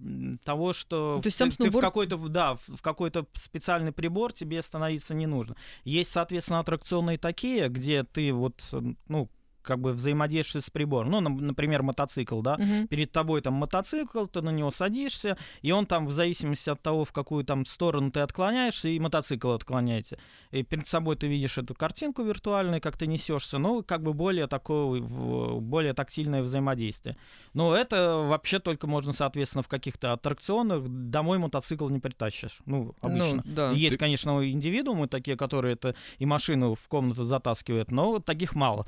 того, 0.44 0.74
что 0.74 1.14
Ну, 1.18 1.22
то 1.22 1.28
есть 1.28 1.38
ты, 1.38 1.44
сам 1.44 1.52
ты 1.52 1.56
в 1.56 1.58
сноуборд- 1.74 1.82
какой-то 1.82 2.18
в- 2.18 2.30
да 2.30 2.56
в 2.56 2.78
в 2.78 2.82
какой-то 2.82 3.28
специальный 3.34 3.92
прибор 3.92 4.34
тебе 4.34 4.62
становиться 4.64 5.14
не 5.14 5.28
нужно. 5.28 5.56
Есть, 5.84 6.12
соответственно, 6.12 6.60
аттракционные 6.60 7.18
такие, 7.20 7.68
где 7.70 8.04
ты 8.04 8.34
вот 8.34 8.64
э, 8.74 8.82
ну 9.08 9.30
как 9.62 9.80
бы 9.80 9.94
взаимодействует 9.94 10.66
с 10.66 10.70
прибором. 10.70 11.12
Ну, 11.12 11.22
например, 11.22 11.84
мотоцикл, 11.84 12.42
да. 12.42 12.58
Мгм. 12.58 12.88
Перед 12.88 13.12
тобой 13.12 13.42
там 13.42 13.54
мотоцикл, 13.54 14.26
ты 14.26 14.42
на 14.42 14.50
него 14.50 14.72
садишься, 14.72 15.38
и 15.62 15.72
он 15.72 15.86
там 15.86 16.08
в 16.08 16.12
зависимости 16.12 16.70
от 16.70 16.82
того, 16.82 17.06
в 17.06 17.12
какую 17.12 17.44
там 17.46 17.66
сторону 17.66 18.12
ты 18.12 18.22
отклоняешься, 18.22 18.88
и 18.90 19.00
мотоцикл 19.00 19.52
отклоняется. 19.52 20.18
И 20.52 20.64
перед 20.64 20.88
собой 20.88 21.16
ты 21.16 21.28
видишь 21.28 21.58
эту 21.58 21.74
картинку 21.76 22.24
виртуальную, 22.24 22.82
как 22.82 22.98
ты 22.98 23.08
несешься, 23.08 23.58
ну, 23.58 23.84
как 23.84 24.04
бы 24.04 24.14
более 24.14 24.48
такое, 24.48 25.02
более 25.02 25.94
тактильное 25.94 26.42
взаимодействие. 26.42 27.18
Но 27.54 27.76
это 27.76 28.18
вообще 28.18 28.60
только 28.60 28.88
можно, 28.88 29.14
соответственно, 29.14 29.64
в 29.64 29.68
каких-то 29.68 30.14
аттракционах. 30.14 30.84
Домой 30.88 31.38
мотоцикл 31.38 31.90
не 31.90 32.00
притащишь. 32.00 32.60
Ну, 32.66 32.96
обычно. 33.02 33.42
Ну, 33.46 33.54
да. 33.56 33.72
Есть, 33.72 33.96
Ты- 33.96 34.00
конечно, 34.00 34.50
индивидуумы 34.50 35.08
такие, 35.08 35.38
которые 35.38 35.74
это 35.74 35.96
и 36.20 36.26
машину 36.26 36.76
в 36.76 36.88
комнату 36.88 37.26
затаскивают, 37.26 37.92
но 37.92 38.20
таких 38.20 38.56
мало. 38.56 38.86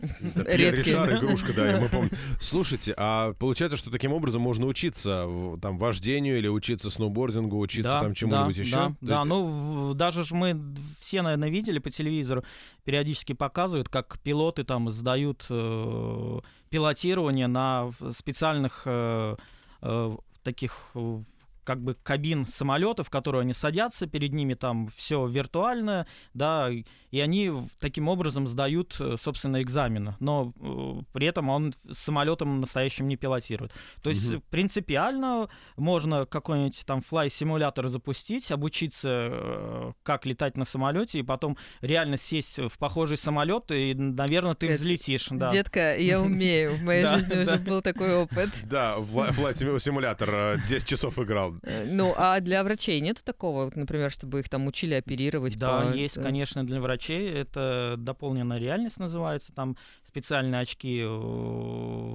Да? 0.00 0.42
игрушка, 1.18 1.52
да, 1.54 1.78
мы 1.80 1.88
помним. 1.88 2.10
Слушайте, 2.40 2.94
а 2.96 3.34
получается, 3.34 3.76
что 3.76 3.90
таким 3.90 4.12
образом 4.12 4.42
можно 4.42 4.66
учиться 4.66 5.26
там 5.60 5.78
вождению 5.78 6.38
или 6.38 6.48
учиться 6.48 6.90
сноубордингу, 6.90 7.58
учиться 7.58 7.94
Да, 7.94 8.00
там 8.00 8.14
чему-нибудь 8.14 8.56
да, 8.56 8.62
еще? 8.62 8.74
Да, 8.76 8.86
То 8.88 8.96
да, 9.00 9.14
есть- 9.16 9.26
ну 9.26 9.90
в- 9.90 9.94
даже 9.94 10.24
ж 10.24 10.32
мы 10.32 10.60
все, 11.00 11.22
наверное, 11.22 11.50
видели 11.50 11.78
по 11.78 11.90
телевизору, 11.90 12.44
периодически 12.84 13.32
показывают, 13.34 13.88
как 13.88 14.18
пилоты 14.20 14.64
там 14.64 14.90
сдают 14.90 15.46
э, 15.50 16.38
пилотирование 16.70 17.46
на 17.46 17.90
специальных 18.10 18.82
э, 18.86 19.36
э, 19.82 20.16
таких 20.42 20.78
э, 20.94 21.22
как 21.64 21.82
бы 21.82 21.94
кабин 22.02 22.46
самолетов, 22.46 23.08
в 23.08 23.10
которые 23.10 23.42
они 23.42 23.52
садятся, 23.52 24.06
перед 24.06 24.32
ними 24.32 24.54
там 24.54 24.88
все 24.96 25.26
виртуальное, 25.26 26.06
да, 26.34 26.68
и- 26.70 26.84
они 27.20 27.52
таким 27.80 28.08
образом 28.08 28.46
сдают, 28.46 28.96
э, 29.00 29.16
собственно, 29.18 29.60
экзамены, 29.62 30.16
но 30.20 30.52
э, 30.60 31.02
при 31.12 31.26
этом 31.26 31.48
он 31.48 31.72
с 31.90 31.98
самолетом 31.98 32.60
настоящим 32.60 33.08
не 33.08 33.16
пилотирует. 33.16 33.72
То 34.02 34.10
есть 34.10 34.30
Мгм. 34.30 34.42
принципиально 34.50 35.48
можно 35.76 36.26
какой-нибудь 36.26 36.82
там 36.86 37.00
флай-симулятор 37.00 37.88
запустить, 37.88 38.50
обучиться, 38.52 39.08
э, 39.32 39.92
как 40.02 40.26
летать 40.26 40.56
на 40.56 40.64
самолете, 40.64 41.18
и 41.18 41.22
потом 41.22 41.56
реально 41.80 42.16
сесть 42.16 42.58
в 42.58 42.78
похожий 42.78 43.16
самолет, 43.16 43.70
и, 43.70 43.94
наверное, 43.94 44.54
ты 44.54 44.68
взлетишь. 44.68 45.28
Да. 45.30 45.50
Детка, 45.50 45.96
я 45.96 46.20
умею. 46.22 46.76
В 46.76 46.82
моей 46.82 47.04
жизни 47.06 47.42
уже 47.42 47.58
был 47.58 47.82
такой 47.82 48.14
опыт. 48.14 48.50
Да, 48.64 48.96
в 48.98 49.32
флайт 49.32 49.56
симулятор 49.58 50.28
э, 50.32 50.56
10 50.68 50.86
часов 50.88 51.18
играл. 51.18 51.49
Э, 51.62 51.84
Ну, 51.86 52.14
а 52.16 52.40
для 52.40 52.62
врачей 52.64 53.00
нету 53.00 53.22
такого, 53.24 53.70
например, 53.74 54.10
чтобы 54.10 54.40
их 54.40 54.48
там 54.48 54.66
учили 54.66 54.94
оперировать? 54.94 55.56
Да, 55.58 55.80
по- 55.92 55.96
есть, 55.96 56.14
конечно, 56.20 56.64
для 56.66 56.80
врачей. 56.80 57.30
Это 57.32 57.94
дополненная 57.98 58.58
реальность 58.58 58.98
называется. 58.98 59.52
Там 59.52 59.76
специальные 60.04 60.60
очки 60.60 61.00
э, 61.02 61.06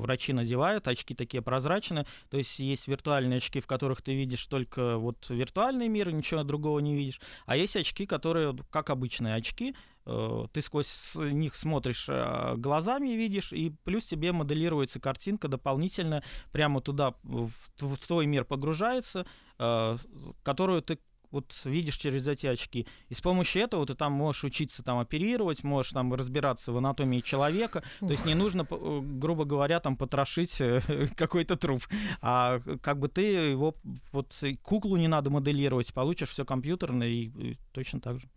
врачи 0.01 0.33
надевают, 0.33 0.87
очки 0.87 1.13
такие 1.15 1.41
прозрачные. 1.41 2.05
То 2.29 2.37
есть 2.37 2.59
есть 2.59 2.87
виртуальные 2.87 3.37
очки, 3.37 3.59
в 3.59 3.67
которых 3.67 4.01
ты 4.01 4.15
видишь 4.15 4.45
только 4.45 4.97
вот 4.97 5.29
виртуальный 5.29 5.87
мир, 5.87 6.11
ничего 6.11 6.43
другого 6.43 6.79
не 6.79 6.95
видишь. 6.95 7.19
А 7.45 7.55
есть 7.57 7.75
очки, 7.75 8.05
которые, 8.05 8.55
как 8.69 8.89
обычные 8.89 9.35
очки, 9.35 9.75
ты 10.05 10.61
сквозь 10.61 11.15
них 11.15 11.55
смотришь 11.55 12.05
э, 12.09 12.55
глазами, 12.57 13.09
видишь, 13.09 13.51
и 13.53 13.73
плюс 13.83 14.05
тебе 14.05 14.31
моделируется 14.31 14.99
картинка 14.99 15.47
дополнительно, 15.47 16.23
прямо 16.51 16.79
туда, 16.81 17.15
в, 17.23 17.49
в 17.79 17.97
твой 17.97 18.27
мир 18.27 18.45
погружается, 18.45 19.25
э, 19.57 19.97
которую 20.43 20.81
ты 20.83 20.99
вот 21.31 21.53
видишь 21.65 21.97
через 21.97 22.27
эти 22.27 22.47
очки. 22.47 22.87
И 23.09 23.13
с 23.13 23.19
помощью 23.19 23.61
этого 23.61 23.85
ты 23.85 23.93
там 23.95 24.13
можешь 24.13 24.45
учиться 24.45 24.83
там 24.83 24.99
оперировать, 24.99 25.63
можешь 25.63 25.91
там 25.91 26.13
разбираться 26.13 26.71
в 26.71 26.77
анатомии 26.77 27.19
человека. 27.19 27.83
То 27.99 28.11
есть 28.11 28.25
не 28.25 28.35
нужно, 28.35 28.65
э, 28.69 28.99
грубо 29.01 29.43
говоря, 29.43 29.79
там 29.79 29.97
потрошить 29.97 30.61
э, 30.61 30.81
какой-то 31.17 31.57
труп. 31.57 31.83
А 32.21 32.59
как 32.81 32.99
бы 32.99 33.09
ты 33.09 33.21
его, 33.23 33.75
вот 34.11 34.41
куклу 34.61 34.97
не 34.97 35.07
надо 35.07 35.29
моделировать, 35.29 35.93
получишь 35.93 36.29
все 36.29 36.45
компьютерно 36.45 37.03
и, 37.03 37.25
и 37.25 37.57
точно 37.73 37.99
так 37.99 38.19
же. 38.19 38.29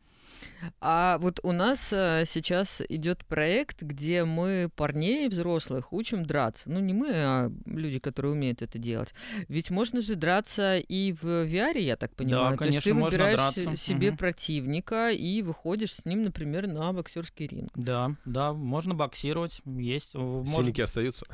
А 0.80 1.18
вот 1.20 1.40
у 1.42 1.52
нас 1.52 1.92
э, 1.92 2.24
сейчас 2.26 2.82
идет 2.88 3.24
проект, 3.26 3.82
где 3.82 4.24
мы 4.24 4.70
парней 4.74 5.28
взрослых 5.28 5.92
учим 5.92 6.24
драться. 6.26 6.64
Ну, 6.70 6.80
не 6.80 6.92
мы, 6.92 7.08
а 7.12 7.52
люди, 7.66 7.98
которые 7.98 8.32
умеют 8.32 8.62
это 8.62 8.78
делать. 8.78 9.14
Ведь 9.48 9.70
можно 9.70 10.00
же 10.00 10.14
драться 10.14 10.78
и 10.78 11.12
в 11.12 11.24
VR, 11.24 11.78
я 11.80 11.96
так 11.96 12.14
понимаю. 12.14 12.56
То 12.56 12.64
есть 12.64 12.76
конечно, 12.84 12.90
ты 12.90 12.94
можно 12.94 13.10
выбираешь 13.18 13.36
драться. 13.54 13.76
себе 13.76 14.08
Мгм. 14.10 14.18
противника 14.18 15.10
и 15.10 15.42
выходишь 15.42 15.94
с 15.94 16.04
ним, 16.04 16.22
например, 16.24 16.66
на 16.66 16.92
боксерский 16.92 17.46
ринг. 17.46 17.70
Да, 17.74 18.12
да, 18.24 18.52
можно 18.52 18.94
боксировать, 18.94 19.60
есть. 19.64 20.10
э, 20.14 20.18
можно- 20.18 20.48
Синяки 20.64 20.82
остаются? 20.82 21.26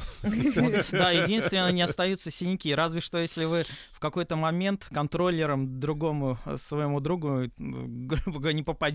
Да, 0.93 1.11
единственное, 1.11 1.73
не 1.73 1.83
остаются 1.83 2.31
синяки. 2.31 2.75
Разве 2.75 3.01
что, 3.01 3.19
если 3.19 3.45
вы 3.45 3.65
в 3.93 4.01
какой-то 4.01 4.37
момент 4.37 4.89
контроллером 4.93 5.81
другому 5.81 6.39
э, 6.45 6.57
своему 6.59 7.01
другу, 7.01 7.45
грубо 7.59 8.39
говоря, 8.39 8.53
не 8.55 8.63
попадете. 8.63 8.94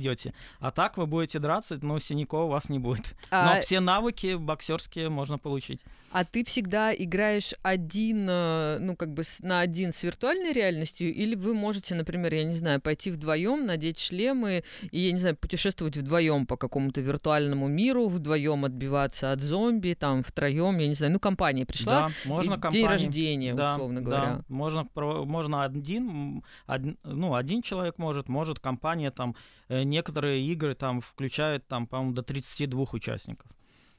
А 0.60 0.72
так 0.72 0.98
вы 0.98 1.06
будете 1.08 1.40
драться, 1.40 1.78
но 1.82 2.00
синяков 2.00 2.46
у 2.46 2.50
вас 2.50 2.70
не 2.70 2.80
будет. 2.80 3.16
А, 3.32 3.56
Но 3.56 3.62
все 3.62 3.80
навыки 3.80 4.36
боксерские 4.36 5.10
можно 5.10 5.38
получить. 5.38 5.82
а 6.12 6.24
ты 6.26 6.44
всегда 6.44 6.94
играешь 6.94 7.54
один, 7.62 8.28
э, 8.30 8.78
ну, 8.80 8.96
как 8.96 9.14
бы 9.14 9.24
на 9.42 9.60
один 9.60 9.92
с 9.94 10.02
виртуальной 10.04 10.54
реальностью, 10.54 11.14
или 11.14 11.36
вы 11.36 11.54
можете, 11.54 11.94
например, 11.96 12.34
я 12.34 12.44
не 12.44 12.56
знаю, 12.56 12.82
пойти 12.82 13.12
вдвоем, 13.12 13.66
надеть 13.66 14.00
шлемы 14.00 14.64
и, 14.92 15.00
я 15.00 15.12
не 15.12 15.20
знаю, 15.20 15.36
путешествовать 15.36 15.98
вдвоем 15.98 16.46
по 16.48 16.58
какому-то 16.58 17.02
виртуальному 17.02 17.68
миру, 17.68 18.08
вдвоем 18.08 18.66
отбиваться 18.66 19.32
от 19.32 19.42
зомби, 19.42 19.96
там, 20.00 20.24
втроем, 20.24 20.80
я 20.80 20.88
не 20.88 20.96
знаю, 20.96 21.14
ну, 21.14 21.20
компания 21.20 21.66
пришла, 21.66 22.08
да, 22.08 22.10
можно 22.26 22.56
и 22.56 22.72
день 22.72 22.88
рождения, 22.88 23.54
Да, 23.54 23.76
условно 23.76 24.02
да, 24.02 24.06
говоря. 24.06 24.42
можно, 24.48 24.86
про- 24.86 25.26
можно 25.26 25.64
один, 25.64 26.44
один, 26.66 26.98
ну, 27.04 27.36
один 27.36 27.62
человек 27.62 27.98
может, 27.98 28.30
может 28.30 28.60
компания 28.60 29.12
там, 29.12 29.36
некоторые 29.70 30.44
игры 30.46 30.76
там 30.76 31.02
включают 31.02 31.68
там, 31.68 31.88
по-моему, 31.88 32.14
до 32.14 32.24
32 32.24 32.88
участников. 32.92 33.52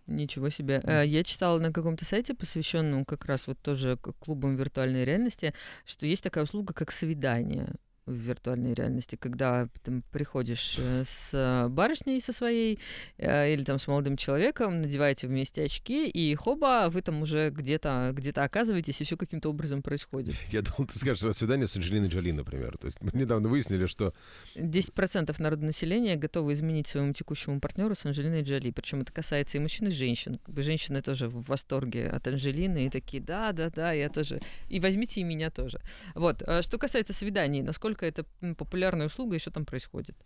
Ничего 0.07 0.51
себе. 0.51 0.81
Э, 0.85 1.07
Я 1.07 1.23
читала 1.23 1.59
на 1.61 1.73
каком-то 1.73 2.05
сайте, 2.05 2.35
посвященном 2.35 3.05
как 3.05 3.25
раз 3.27 3.47
вот 3.47 3.59
тоже 3.61 3.97
клубам 3.97 4.57
виртуальной 4.57 5.05
реальности, 5.05 5.55
что 5.85 6.07
есть 6.07 6.23
такая 6.23 6.45
услуга, 6.45 6.75
как 6.75 6.91
свидание 6.91 7.75
в 8.07 8.13
виртуальной 8.13 8.75
реальности, 8.75 9.17
когда 9.17 9.69
ты 9.83 10.03
приходишь 10.11 10.77
э, 10.79 11.05
с 11.07 11.31
э, 11.33 11.69
барышней 11.69 12.21
со 12.21 12.33
своей 12.33 12.79
э, 13.19 13.53
или 13.53 13.63
там 13.63 13.79
с 13.79 13.87
молодым 13.87 14.17
человеком, 14.17 14.81
надеваете 14.81 15.27
вместе 15.27 15.65
очки, 15.65 16.09
и 16.09 16.35
хоба, 16.35 16.89
вы 16.91 17.03
там 17.03 17.23
уже 17.23 17.51
где-то 17.51 18.11
где 18.13 18.31
оказываетесь, 18.31 19.01
и 19.01 19.05
все 19.05 19.17
каким-то 19.17 19.51
образом 19.51 19.83
происходит. 19.83 20.35
Я 20.51 20.63
думал, 20.63 20.89
ты 20.89 20.99
скажешь, 20.99 21.23
«А 21.25 21.33
свидание 21.33 21.69
с 21.69 21.77
Анджелиной 21.77 22.09
Джоли, 22.09 22.33
например. 22.33 22.79
То 22.79 22.87
есть 22.87 23.01
мы 23.01 23.11
недавно 23.13 23.49
выяснили, 23.49 23.87
что 23.87 24.13
10% 24.57 25.35
народа 25.41 25.65
населения 25.65 26.17
готовы 26.17 26.53
изменить 26.55 26.89
своему 26.89 27.13
текущему 27.13 27.61
партнеру 27.61 27.95
с 27.95 28.05
Анджелиной 28.05 28.43
Джоли. 28.43 28.71
Причем 28.71 29.03
это 29.03 29.13
касается 29.13 29.59
и 29.59 29.61
мужчин, 29.61 29.89
и 29.89 29.91
женщин. 29.91 30.39
Как 30.45 30.55
бы 30.55 30.63
женщины 30.63 31.03
тоже 31.03 31.29
в 31.29 31.49
восторге 31.49 32.09
от 32.09 32.27
Анджелины 32.27 32.87
и 32.87 32.91
такие, 32.91 33.23
да, 33.23 33.53
да, 33.53 33.71
да, 33.71 33.93
я 33.93 34.09
тоже. 34.09 34.41
И 34.69 34.81
возьмите 34.81 35.21
и 35.21 35.25
меня 35.25 35.51
тоже. 35.51 35.81
Вот. 36.15 36.43
Что 36.63 36.79
касается 36.79 37.13
свиданий, 37.13 37.63
насколько 37.63 37.90
это 38.07 38.25
м, 38.43 38.55
популярная 38.55 39.07
услуга 39.07 39.37
что 39.39 39.51
там 39.51 39.65
происходит? 39.65 40.17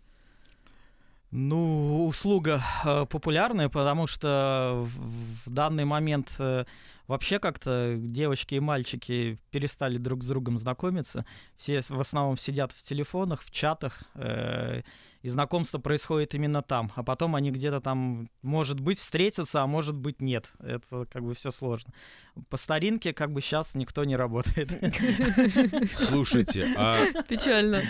Ну, 1.31 2.07
услуга 2.07 2.61
э, 2.85 3.05
популярная, 3.09 3.67
потому 3.69 4.07
что 4.07 4.85
в, 4.85 5.49
в 5.49 5.49
данный 5.49 5.85
момент 5.85 6.33
э, 6.39 6.65
вообще 7.07 7.39
как-то 7.39 7.95
девочки 7.97 8.55
и 8.55 8.59
мальчики 8.59 9.39
перестали 9.51 9.97
друг 9.97 10.23
с 10.23 10.27
другом 10.27 10.57
знакомиться. 10.57 11.25
Все 11.57 11.81
в 11.81 11.99
основном 11.99 12.37
сидят 12.37 12.71
в 12.71 12.81
телефонах, 12.81 13.41
в 13.41 13.51
чатах, 13.51 14.03
э, 14.15 14.81
и 15.25 15.29
знакомство 15.29 15.79
происходит 15.79 16.35
именно 16.35 16.61
там. 16.61 16.91
А 16.95 17.01
потом 17.01 17.35
они 17.35 17.49
где-то 17.49 17.81
там, 17.81 18.29
может 18.43 18.79
быть, 18.79 18.99
встретятся, 18.99 19.63
а 19.63 19.65
может 19.65 19.95
быть, 19.95 20.21
нет. 20.21 20.51
Это 20.59 21.07
как 21.11 21.23
бы 21.23 21.33
все 21.33 21.49
сложно. 21.49 21.91
По 22.49 22.57
старинке 22.57 23.11
как 23.11 23.31
бы 23.31 23.41
сейчас 23.41 23.73
никто 23.73 24.03
не 24.03 24.15
работает. 24.15 24.71
Слушайте, 25.95 26.67
а, 26.77 26.99
Печально. 27.27 27.81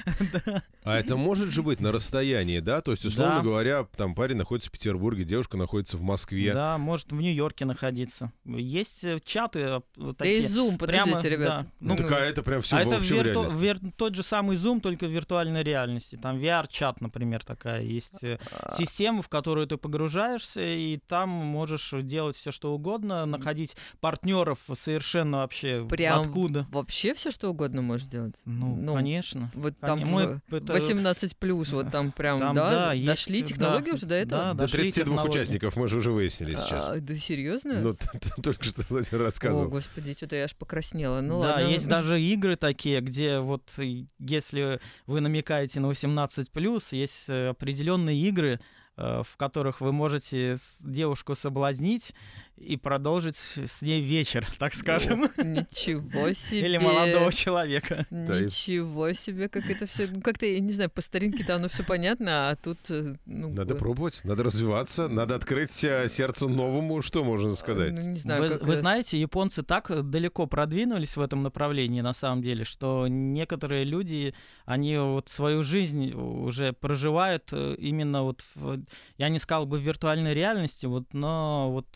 а 0.84 0.98
это 0.98 1.18
может 1.18 1.50
же 1.50 1.62
быть 1.62 1.82
на 1.82 1.92
расстоянии, 1.92 2.60
да? 2.62 2.80
То 2.80 2.92
есть, 2.92 3.04
условно 3.04 3.42
говоря, 3.42 3.84
там 3.98 4.16
парень 4.16 4.38
находится 4.38 4.70
в 4.70 4.72
Петербурге, 4.72 5.26
девушка 5.26 5.58
находится 5.58 5.98
в 5.98 6.04
Москве. 6.04 6.54
Да, 6.54 6.78
может 6.78 7.12
в 7.12 7.20
Нью-Йорке 7.20 7.66
находиться. 7.66 8.32
Есть 8.46 9.04
э, 9.06 9.20
чаты 9.24 9.60
э, 9.60 9.82
вот 9.98 10.18
Да 10.18 10.24
такие. 10.24 10.40
и 10.40 10.46
Zoom, 10.46 10.78
Прямо, 10.78 11.06
подождите, 11.14 11.30
ребят. 11.36 11.48
да. 11.48 11.66
Ну, 11.80 11.96
так, 11.96 12.12
а 12.12 12.20
это 12.20 12.44
прям 12.44 12.62
все 12.62 12.76
а 12.78 12.82
это 12.82 12.96
вирту- 12.98 13.50
вир- 13.58 13.80
тот 13.96 14.16
же 14.16 14.24
самый 14.24 14.58
Zoom, 14.58 14.82
только 14.82 15.06
в 15.06 15.10
виртуальной 15.12 15.64
реальности. 15.64 16.18
Там 16.22 16.38
VR-чат, 16.38 17.02
например, 17.02 17.44
такая 17.44 17.82
есть 17.84 18.24
э, 18.24 18.40
А, 18.52 18.76
система, 18.76 19.22
в 19.22 19.30
которую 19.30 19.68
ты 19.68 19.78
погружаешься, 19.78 20.62
и 20.62 20.98
там 21.08 21.30
можешь 21.30 21.92
делать 22.02 22.36
все, 22.36 22.52
что 22.52 22.74
угодно, 22.74 23.26
находить 23.26 23.76
партнеров 24.00 24.60
совершенно 24.76 25.38
вообще 25.40 25.86
Прям 25.90 26.22
откуда. 26.22 26.68
Вообще 26.72 27.14
все 27.14 27.32
что 27.32 27.50
угодно 27.50 27.82
можешь 27.82 28.08
делать. 28.08 28.36
Ну, 28.46 28.76
ну, 28.76 28.94
конечно. 28.96 29.52
Вот 29.54 29.78
там 29.80 30.00
мы 30.00 30.42
это- 30.50 30.74
18 30.74 31.38
плюс, 31.38 31.72
вот 31.72 31.92
там 31.92 32.12
прям, 32.12 32.40
Там, 32.40 32.56
да, 32.56 32.70
да, 32.72 32.94
есть, 32.94 33.06
дошли 33.08 33.42
да, 33.42 33.48
технологии 33.48 33.92
уже 33.92 34.06
до 34.06 34.16
этого. 34.16 34.42
да, 34.44 34.54
До 34.54 34.58
дошли 34.64 34.82
32 34.84 35.04
технологии. 35.04 35.30
участников 35.32 35.76
мы 35.76 35.88
же 35.88 35.98
уже 35.98 36.12
выяснили 36.12 36.56
сейчас. 36.56 36.86
А, 36.88 37.00
да 37.00 37.16
серьезно? 37.16 37.74
Ну, 37.82 37.96
только 38.44 38.64
что 38.64 38.84
Владимир 38.96 39.22
О, 39.22 39.26
рассказывал. 39.26 39.70
господи, 39.70 40.14
что-то 40.16 40.36
я 40.36 40.44
аж 40.46 40.56
покраснела. 40.56 41.22
Ну 41.22 41.42
да, 41.42 41.52
ладно. 41.52 41.68
есть 41.68 41.88
даже 41.88 42.22
игры 42.22 42.56
такие, 42.56 43.02
где 43.02 43.40
вот 43.40 43.64
и 43.78 44.08
если 44.20 44.80
вы 45.06 45.22
намекаете 45.22 45.80
на 45.80 45.88
18+, 45.88 46.82
есть 46.92 47.30
э, 47.30 47.50
определенные 47.50 48.20
игры, 48.20 48.60
э, 48.98 49.24
в 49.24 49.38
которых 49.38 49.82
вы 49.82 49.92
можете 49.92 50.58
девушку 50.82 51.36
соблазнить 51.36 52.14
и 52.58 52.78
продолжить 52.78 53.36
с 53.36 53.82
ней 53.82 54.02
вечер, 54.02 54.48
так 54.60 54.74
скажем, 54.74 55.24
Ничего 55.38 56.32
себе. 56.34 56.62
или 56.66 56.78
молодого 56.78 57.32
человека. 57.34 58.06
Ничего 58.10 59.12
себе, 59.14 59.50
как 59.50 59.70
это 59.70 59.86
все. 59.86 60.08
Ну, 60.08 60.22
как-то, 60.22 60.46
я 60.46 60.60
не 60.60 60.72
знаю, 60.72 60.90
по 60.90 61.02
старинке-то 61.02 61.56
оно 61.56 61.68
все 61.68 61.84
понятно, 61.84 62.50
а 62.50 62.56
тут. 62.56 62.78
э, 62.90 63.16
Ну, 63.26 63.50
Надо 63.50 63.74
э, 63.74 63.78
пробовать, 63.78 64.22
надо 64.24 64.44
развиваться, 64.44 65.08
надо 65.08 65.36
открыть 65.36 65.84
э, 65.84 66.08
сердце 66.10 66.48
новому, 66.48 67.02
что 67.02 67.24
можно 67.24 67.56
сказать. 67.56 67.92
Ну, 67.92 68.02
не 68.02 68.20
знаю, 68.20 68.42
Вы, 68.42 68.48
вы 68.50 68.74
это- 68.74 68.78
знаете, 68.80 69.20
японцы 69.20 69.62
так 69.64 69.92
далеко 70.10 70.48
продвинулись 70.48 71.18
в 71.18 71.22
этом 71.22 71.44
направлении, 71.44 72.02
на 72.02 72.14
самом 72.14 72.42
деле, 72.42 72.64
что 72.64 73.08
некоторые 73.10 73.84
люди, 73.84 74.34
они 74.66 74.98
вот 74.98 75.30
свою 75.30 75.64
жизнь 75.64 76.14
уже 76.14 76.72
проживают 76.74 77.52
именно 77.54 78.24
вот, 78.24 78.44
в, 78.56 78.82
я 79.18 79.30
не 79.30 79.40
сказал 79.40 79.66
бы 79.66 79.78
в 79.78 79.82
виртуальной 79.82 80.34
реальности, 80.34 80.86
вот, 80.86 81.14
но 81.14 81.70
вот 81.72 81.88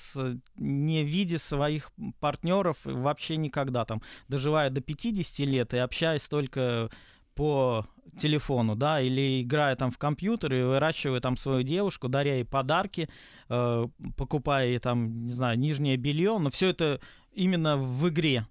не 0.60 1.04
видя 1.04 1.40
своих 1.40 1.92
партнеров 2.20 2.80
вообще 2.84 3.38
никогда 3.38 3.86
там, 3.86 4.02
доживая 4.28 4.70
до 4.70 4.82
50 4.82 5.48
лет 5.48 5.74
и 5.74 5.78
общаясь 5.78 6.28
только 6.28 6.90
по 7.36 7.86
телефону, 8.20 8.76
да, 8.76 9.02
или 9.02 9.42
играя 9.42 9.76
там 9.76 9.92
в 9.92 9.98
компьютер 9.98 10.54
и 10.54 10.62
выращивая 10.62 11.20
там 11.20 11.38
свою 11.38 11.64
девушку, 11.64 12.10
даря 12.10 12.36
ей 12.36 12.46
подарки, 12.46 13.10
э, 13.50 13.88
покупая 14.18 14.68
ей 14.68 14.80
там, 14.80 15.26
не 15.26 15.32
знаю, 15.32 15.58
нижнее 15.58 15.98
белье, 15.98 16.38
но 16.38 16.50
все 16.50 16.70
это 16.70 17.00
именно 17.32 17.78
в 17.78 18.10
игре. 18.10 18.46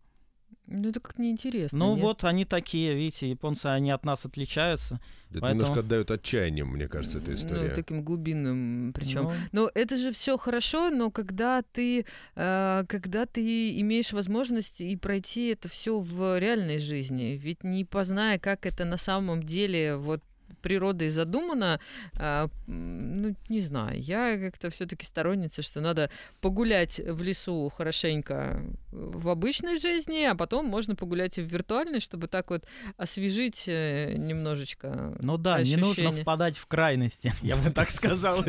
Ну, 0.71 0.91
это 0.91 1.01
как 1.01 1.19
неинтересно. 1.19 1.79
Ну 1.79 1.95
нет? 1.95 2.05
вот 2.05 2.25
они 2.25 2.45
такие, 2.45 2.95
видите, 2.95 3.31
японцы, 3.31 3.67
они 3.67 3.91
от 3.91 4.05
нас 4.05 4.27
отличаются. 4.27 5.01
Это 5.31 5.41
Поэтому- 5.41 5.61
немножко 5.63 5.81
отдает 5.81 6.11
отчаянием, 6.11 6.69
мне 6.69 6.89
кажется, 6.89 7.19
эта 7.19 7.35
история. 7.35 7.69
Ну, 7.71 7.75
таким 7.75 8.03
глубинным 8.03 8.93
причем. 8.95 9.25
Ну, 9.25 9.33
Но 9.53 9.71
это 9.75 9.97
же 9.97 10.13
все 10.13 10.37
хорошо, 10.37 10.91
но 10.91 11.11
когда 11.11 11.63
ты, 11.73 12.05
э, 12.37 12.85
когда 12.87 13.25
ты 13.25 13.81
имеешь 13.81 14.13
возможность 14.13 14.81
и 14.83 14.95
пройти 14.97 15.49
это 15.49 15.69
все 15.69 15.99
в 16.01 16.39
реальной 16.39 16.79
жизни, 16.79 17.41
ведь 17.43 17.65
не 17.65 17.85
позная, 17.87 18.39
как 18.39 18.67
это 18.67 18.85
на 18.85 18.99
самом 18.99 19.43
деле 19.43 19.97
вот 19.97 20.23
природой 20.69 21.09
задумано, 21.09 21.81
а, 22.19 22.51
ну, 22.67 23.35
не 23.49 23.61
знаю, 23.61 23.99
я 23.99 24.37
как-то 24.37 24.69
все-таки 24.69 25.07
сторонница, 25.07 25.63
что 25.63 25.81
надо 25.81 26.11
погулять 26.43 27.01
в 27.03 27.23
лесу 27.23 27.73
хорошенько 27.75 28.63
в 28.91 29.31
обычной 29.31 29.81
жизни, 29.81 30.25
а 30.25 30.35
потом 30.35 30.67
можно 30.67 30.95
погулять 30.95 31.39
и 31.39 31.41
в 31.41 31.47
виртуальной, 31.47 32.01
чтобы 32.01 32.29
так 32.29 32.51
вот 32.51 32.67
освежить 32.99 33.65
э, 33.67 34.15
немножечко. 34.19 35.17
ну 35.23 35.39
да, 35.39 35.63
не 35.63 35.77
нужно 35.77 36.03
ощущение. 36.03 36.23
впадать 36.23 36.59
в 36.59 36.67
крайности, 36.67 37.33
я 37.43 37.57
бы 37.57 37.71
так 37.71 37.91
сказал. 37.91 38.45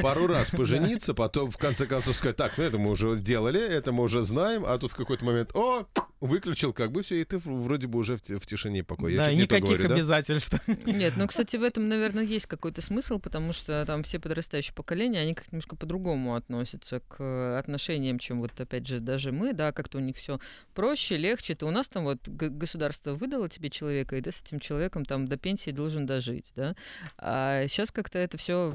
Пару 0.00 0.26
раз 0.26 0.48
пожениться, 0.48 1.12
потом 1.12 1.50
в 1.50 1.58
конце 1.58 1.84
концов 1.84 2.16
сказать, 2.16 2.36
так, 2.36 2.56
ну 2.56 2.64
это 2.64 2.78
мы 2.78 2.90
уже 2.90 3.18
делали, 3.18 3.60
это 3.60 3.92
мы 3.92 4.04
уже 4.04 4.22
знаем, 4.22 4.64
а 4.64 4.78
тут 4.78 4.92
в 4.92 4.96
какой-то 4.96 5.26
момент, 5.26 5.50
о, 5.54 5.84
выключил, 6.26 6.72
как 6.72 6.90
бы 6.90 7.02
все, 7.02 7.20
и 7.20 7.24
ты 7.24 7.38
вроде 7.38 7.86
бы 7.86 7.98
уже 7.98 8.16
в, 8.16 8.20
в 8.20 8.46
тишине 8.46 8.80
и 8.80 8.82
покое. 8.82 9.14
Я 9.14 9.26
Да, 9.26 9.32
никаких 9.32 9.68
говорю, 9.68 9.88
да? 9.88 9.94
обязательств. 9.94 10.56
Нет, 10.86 11.14
ну, 11.16 11.26
кстати, 11.26 11.56
в 11.56 11.62
этом, 11.62 11.88
наверное, 11.88 12.24
есть 12.24 12.46
какой-то 12.46 12.82
смысл, 12.82 13.18
потому 13.18 13.52
что 13.52 13.84
там 13.86 14.02
все 14.02 14.18
подрастающие 14.18 14.74
поколения, 14.74 15.20
они 15.20 15.34
как-то 15.34 15.50
немножко 15.52 15.76
по-другому 15.76 16.34
относятся 16.34 17.00
к 17.00 17.22
э, 17.22 17.58
отношениям, 17.58 18.18
чем 18.18 18.40
вот, 18.40 18.58
опять 18.58 18.86
же, 18.86 19.00
даже 19.00 19.32
мы, 19.32 19.52
да, 19.52 19.72
как-то 19.72 19.98
у 19.98 20.00
них 20.00 20.16
все 20.16 20.40
проще, 20.74 21.16
легче. 21.16 21.54
То 21.54 21.66
у 21.66 21.70
нас 21.70 21.88
там 21.88 22.04
вот 22.04 22.26
государство 22.28 23.14
выдало 23.14 23.48
тебе 23.48 23.70
человека, 23.70 24.16
и 24.16 24.22
ты 24.22 24.32
с 24.32 24.42
этим 24.42 24.60
человеком 24.60 25.04
там 25.04 25.28
до 25.28 25.36
пенсии 25.36 25.70
должен 25.70 26.06
дожить, 26.06 26.52
да. 26.56 26.74
А 27.18 27.66
сейчас 27.68 27.90
как-то 27.90 28.18
это 28.18 28.38
все 28.38 28.72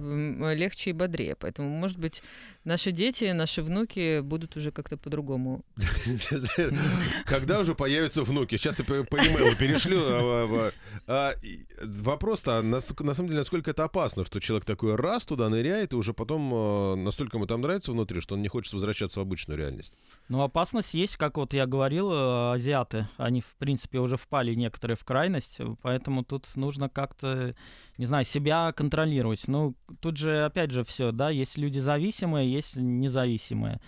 легче 0.54 0.92
и 0.92 0.94
бодрее. 0.94 1.36
Поэтому, 1.36 1.70
может 1.70 1.98
быть, 1.98 2.22
наши 2.64 2.92
дети, 2.92 3.32
наши 3.32 3.62
внуки 3.62 4.20
будут 4.22 4.56
уже 4.56 4.72
как-то 4.72 4.98
по-другому. 4.98 5.64
Когда 7.40 7.60
уже 7.60 7.74
появятся 7.74 8.24
внуки? 8.24 8.58
Сейчас 8.58 8.80
я 8.80 8.86
по, 8.86 8.94
e-mail 8.94 9.56
перешлю. 9.56 10.00
а, 10.02 10.72
а, 11.08 11.32
а, 11.32 11.36
Вопрос-то, 11.84 12.62
на 12.62 12.82
самом 12.82 13.28
деле, 13.28 13.40
насколько 13.40 13.72
это 13.72 13.86
опасно, 13.86 14.26
что 14.26 14.42
человек 14.42 14.66
такой 14.66 14.96
раз 14.96 15.26
туда 15.26 15.48
ныряет, 15.48 15.94
и 15.94 15.96
уже 15.96 16.14
потом 16.14 17.04
настолько 17.04 17.38
ему 17.38 17.48
там 17.48 17.62
нравится 17.62 17.94
внутри, 17.94 18.20
что 18.20 18.36
он 18.36 18.42
не 18.42 18.50
хочет 18.50 18.74
возвращаться 18.74 19.20
в 19.20 19.24
обычную 19.24 19.58
реальность. 19.58 19.94
Ну, 20.28 20.42
опасность 20.42 20.94
есть, 20.94 21.16
как 21.16 21.38
вот 21.38 21.54
я 21.54 21.66
говорил, 21.66 22.12
э, 22.12 22.54
азиаты, 22.56 23.08
они, 23.18 23.40
в 23.40 23.56
принципе, 23.58 24.00
уже 24.00 24.18
впали 24.18 24.54
некоторые 24.54 24.98
в 24.98 25.06
крайность, 25.06 25.60
поэтому 25.82 26.26
тут 26.26 26.56
нужно 26.56 26.90
как-то, 26.90 27.56
не 27.98 28.06
знаю, 28.06 28.26
себя 28.26 28.74
контролировать. 28.74 29.48
Ну, 29.48 29.76
тут 30.02 30.18
же, 30.18 30.44
опять 30.44 30.72
же, 30.72 30.84
все, 30.84 31.12
да, 31.12 31.30
есть 31.30 31.58
люди 31.58 31.80
зависимые, 31.80 32.52
есть 32.52 32.76
независимые. 32.76 33.80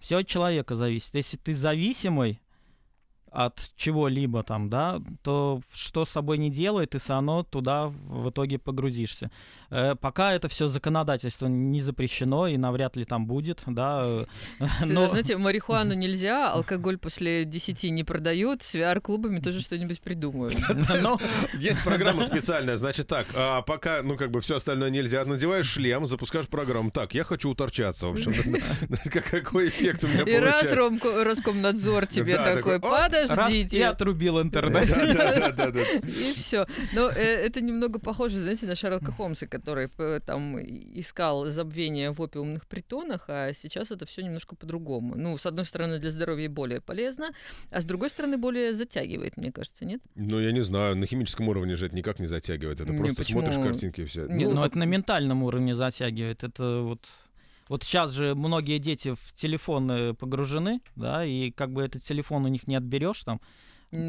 Все 0.00 0.18
от 0.18 0.26
человека 0.26 0.76
зависит. 0.76 1.14
Если 1.14 1.36
ты 1.36 1.54
зависимый 1.54 2.40
от 3.36 3.70
чего-либо 3.76 4.42
там, 4.42 4.70
да, 4.70 4.98
то 5.22 5.60
что 5.70 6.06
с 6.06 6.12
тобой 6.12 6.38
не 6.38 6.50
делает, 6.50 6.90
ты 6.90 6.98
все 6.98 7.12
равно 7.12 7.42
туда 7.42 7.88
в 7.88 8.30
итоге 8.30 8.58
погрузишься. 8.58 9.30
Э, 9.70 9.94
пока 10.00 10.32
это 10.34 10.48
все 10.48 10.68
законодательство 10.68 11.46
не 11.46 11.80
запрещено 11.80 12.46
и 12.46 12.56
навряд 12.56 12.96
ли 12.96 13.04
там 13.04 13.26
будет, 13.26 13.62
да. 13.66 14.02
э, 14.04 14.24
Ты, 14.80 14.86
но- 14.86 15.08
Знаете, 15.08 15.36
марихуану 15.36 15.94
нельзя, 15.94 16.50
алкоголь 16.52 16.98
после 16.98 17.44
10 17.44 17.84
не 17.90 18.04
продают, 18.04 18.62
с 18.62 18.74
VR-клубами 18.74 19.40
тоже 19.40 19.60
что-нибудь 19.60 20.00
придумают. 20.00 20.58
Ну, 21.02 21.18
Есть 21.58 21.82
программа 21.82 22.24
специальная, 22.24 22.76
значит 22.76 23.06
так, 23.06 23.26
а 23.34 23.62
пока, 23.62 24.02
ну, 24.02 24.16
как 24.16 24.30
бы 24.30 24.40
все 24.40 24.56
остальное 24.56 24.90
нельзя, 24.90 25.24
надеваешь 25.24 25.66
шлем, 25.66 26.06
запускаешь 26.06 26.48
программу. 26.48 26.90
Так, 26.90 27.14
я 27.14 27.24
хочу 27.24 27.50
уторчаться, 27.50 28.06
в 28.08 28.12
общем. 28.12 28.32
Какой 29.30 29.68
эффект 29.68 30.04
у 30.04 30.08
меня 30.08 30.22
И 30.22 30.38
раз 30.38 30.70
получается. 30.70 31.24
Роскомнадзор 31.24 32.06
тебе 32.06 32.36
такой, 32.36 32.54
такой, 32.54 32.76
«Оп, 32.76 32.84
раз 32.84 33.24
и 33.24 33.28
подождите. 33.28 33.86
отрубил 33.86 34.40
интернет. 34.40 34.86
И 36.04 36.32
все. 36.36 36.66
Но 36.92 37.08
э, 37.08 37.22
это 37.46 37.60
немного 37.60 37.98
похоже, 37.98 38.40
знаете, 38.40 38.66
на 38.66 38.74
Шерлока 38.74 39.12
Холмса, 39.12 39.46
который 39.56 39.88
там 40.20 40.58
искал 40.58 41.46
забвение 41.46 42.10
в 42.10 42.20
опиумных 42.20 42.66
притонах, 42.66 43.24
а 43.28 43.52
сейчас 43.52 43.90
это 43.90 44.04
все 44.06 44.22
немножко 44.22 44.56
по-другому. 44.56 45.14
Ну, 45.16 45.36
с 45.36 45.46
одной 45.46 45.64
стороны, 45.64 45.98
для 45.98 46.10
здоровья 46.10 46.48
более 46.48 46.80
полезно, 46.80 47.30
а 47.70 47.80
с 47.80 47.84
другой 47.84 48.10
стороны, 48.10 48.38
более 48.38 48.74
затягивает, 48.74 49.36
мне 49.36 49.52
кажется, 49.52 49.84
нет? 49.84 50.02
Ну, 50.14 50.40
я 50.40 50.52
не 50.52 50.62
знаю, 50.62 50.96
на 50.96 51.06
химическом 51.06 51.48
уровне 51.48 51.76
же 51.76 51.86
это 51.86 51.96
никак 51.96 52.18
не 52.18 52.26
затягивает. 52.26 52.80
Это 52.80 52.92
Не, 52.92 52.98
просто 52.98 53.16
почему? 53.16 53.40
смотришь 53.40 53.64
картинки 53.64 54.00
и 54.02 54.04
все. 54.04 54.26
Не, 54.26 54.44
Ну, 54.44 54.52
ну, 54.52 54.64
это 54.64 54.78
на 54.78 54.84
ментальном 54.84 55.42
уровне 55.42 55.74
затягивает. 55.74 56.44
Это 56.44 56.80
вот... 56.82 57.06
Вот 57.68 57.82
сейчас 57.82 58.12
же 58.12 58.36
многие 58.36 58.78
дети 58.78 59.14
в 59.14 59.32
телефоны 59.32 60.14
погружены, 60.14 60.80
да, 60.94 61.24
и 61.24 61.50
как 61.50 61.72
бы 61.72 61.82
этот 61.82 62.00
телефон 62.04 62.44
у 62.44 62.48
них 62.48 62.68
не 62.68 62.76
отберешь 62.76 63.24
там, 63.24 63.40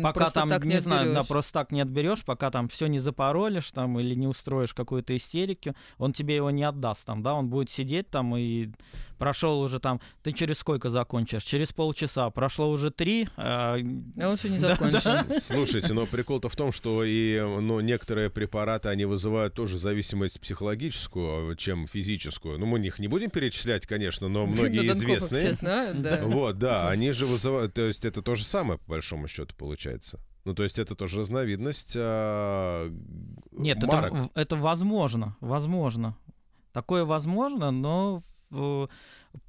пока 0.03 0.19
просто 0.19 0.39
там, 0.39 0.49
так 0.49 0.65
не, 0.65 0.81
знаю, 0.81 1.13
да, 1.13 1.23
просто 1.23 1.53
так 1.53 1.71
не 1.71 1.81
отберешь, 1.81 2.23
пока 2.23 2.51
там 2.51 2.67
все 2.67 2.87
не 2.87 2.99
запаролишь 2.99 3.71
там 3.71 3.99
или 3.99 4.15
не 4.15 4.27
устроишь 4.27 4.73
какую-то 4.73 5.15
истерику, 5.15 5.75
он 5.97 6.13
тебе 6.13 6.35
его 6.35 6.49
не 6.51 6.63
отдаст 6.63 7.05
там, 7.05 7.23
да, 7.23 7.33
он 7.33 7.49
будет 7.49 7.69
сидеть 7.69 8.09
там 8.09 8.35
и 8.35 8.69
прошел 9.17 9.59
уже 9.61 9.79
там, 9.79 9.99
ты 10.23 10.31
через 10.31 10.59
сколько 10.59 10.89
закончишь? 10.89 11.43
Через 11.43 11.73
полчаса, 11.73 12.29
прошло 12.29 12.69
уже 12.69 12.91
три, 12.91 13.27
а, 13.37 13.77
А 14.19 14.29
он 14.29 14.35
все 14.37 14.49
не 14.49 14.57
Да, 14.59 14.75
закончил. 14.75 15.39
Слушайте, 15.41 15.93
но 15.93 16.05
прикол-то 16.05 16.49
в 16.49 16.55
том, 16.55 16.71
что 16.71 17.03
и 17.03 17.39
ну, 17.39 17.79
некоторые 17.79 18.29
препараты, 18.29 18.89
они 18.89 19.05
вызывают 19.05 19.53
тоже 19.53 19.77
зависимость 19.79 20.39
психологическую, 20.41 21.55
чем 21.55 21.87
физическую. 21.87 22.57
Ну, 22.59 22.65
мы 22.65 22.79
их 22.85 22.99
не 22.99 23.07
будем 23.07 23.29
перечислять, 23.29 23.85
конечно, 23.85 24.27
но 24.27 24.45
многие 24.47 24.81
Ну, 24.87 24.93
известные. 24.93 25.41
все 25.41 25.53
знают, 25.53 26.01
да. 26.01 26.19
Вот, 26.23 26.57
да, 26.57 26.89
они 26.89 27.11
же 27.11 27.25
вызывают, 27.25 27.73
то 27.73 27.81
есть 27.81 28.05
это 28.05 28.21
то 28.21 28.35
же 28.35 28.43
самое, 28.45 28.79
по 28.79 28.91
большому 28.91 29.27
счету, 29.27 29.53
получается. 29.55 30.19
Ну, 30.45 30.53
то 30.55 30.63
есть 30.63 30.79
это 30.79 30.95
тоже 30.95 31.19
разновидность 31.19 31.93
а, 31.97 32.89
Нет, 33.51 33.77
это, 33.79 33.87
марок. 33.87 34.13
в- 34.13 34.29
это 34.33 34.55
возможно, 34.55 35.35
возможно. 35.41 36.15
Такое 36.71 37.03
возможно, 37.05 37.71
но 37.71 38.21
в, 38.49 38.89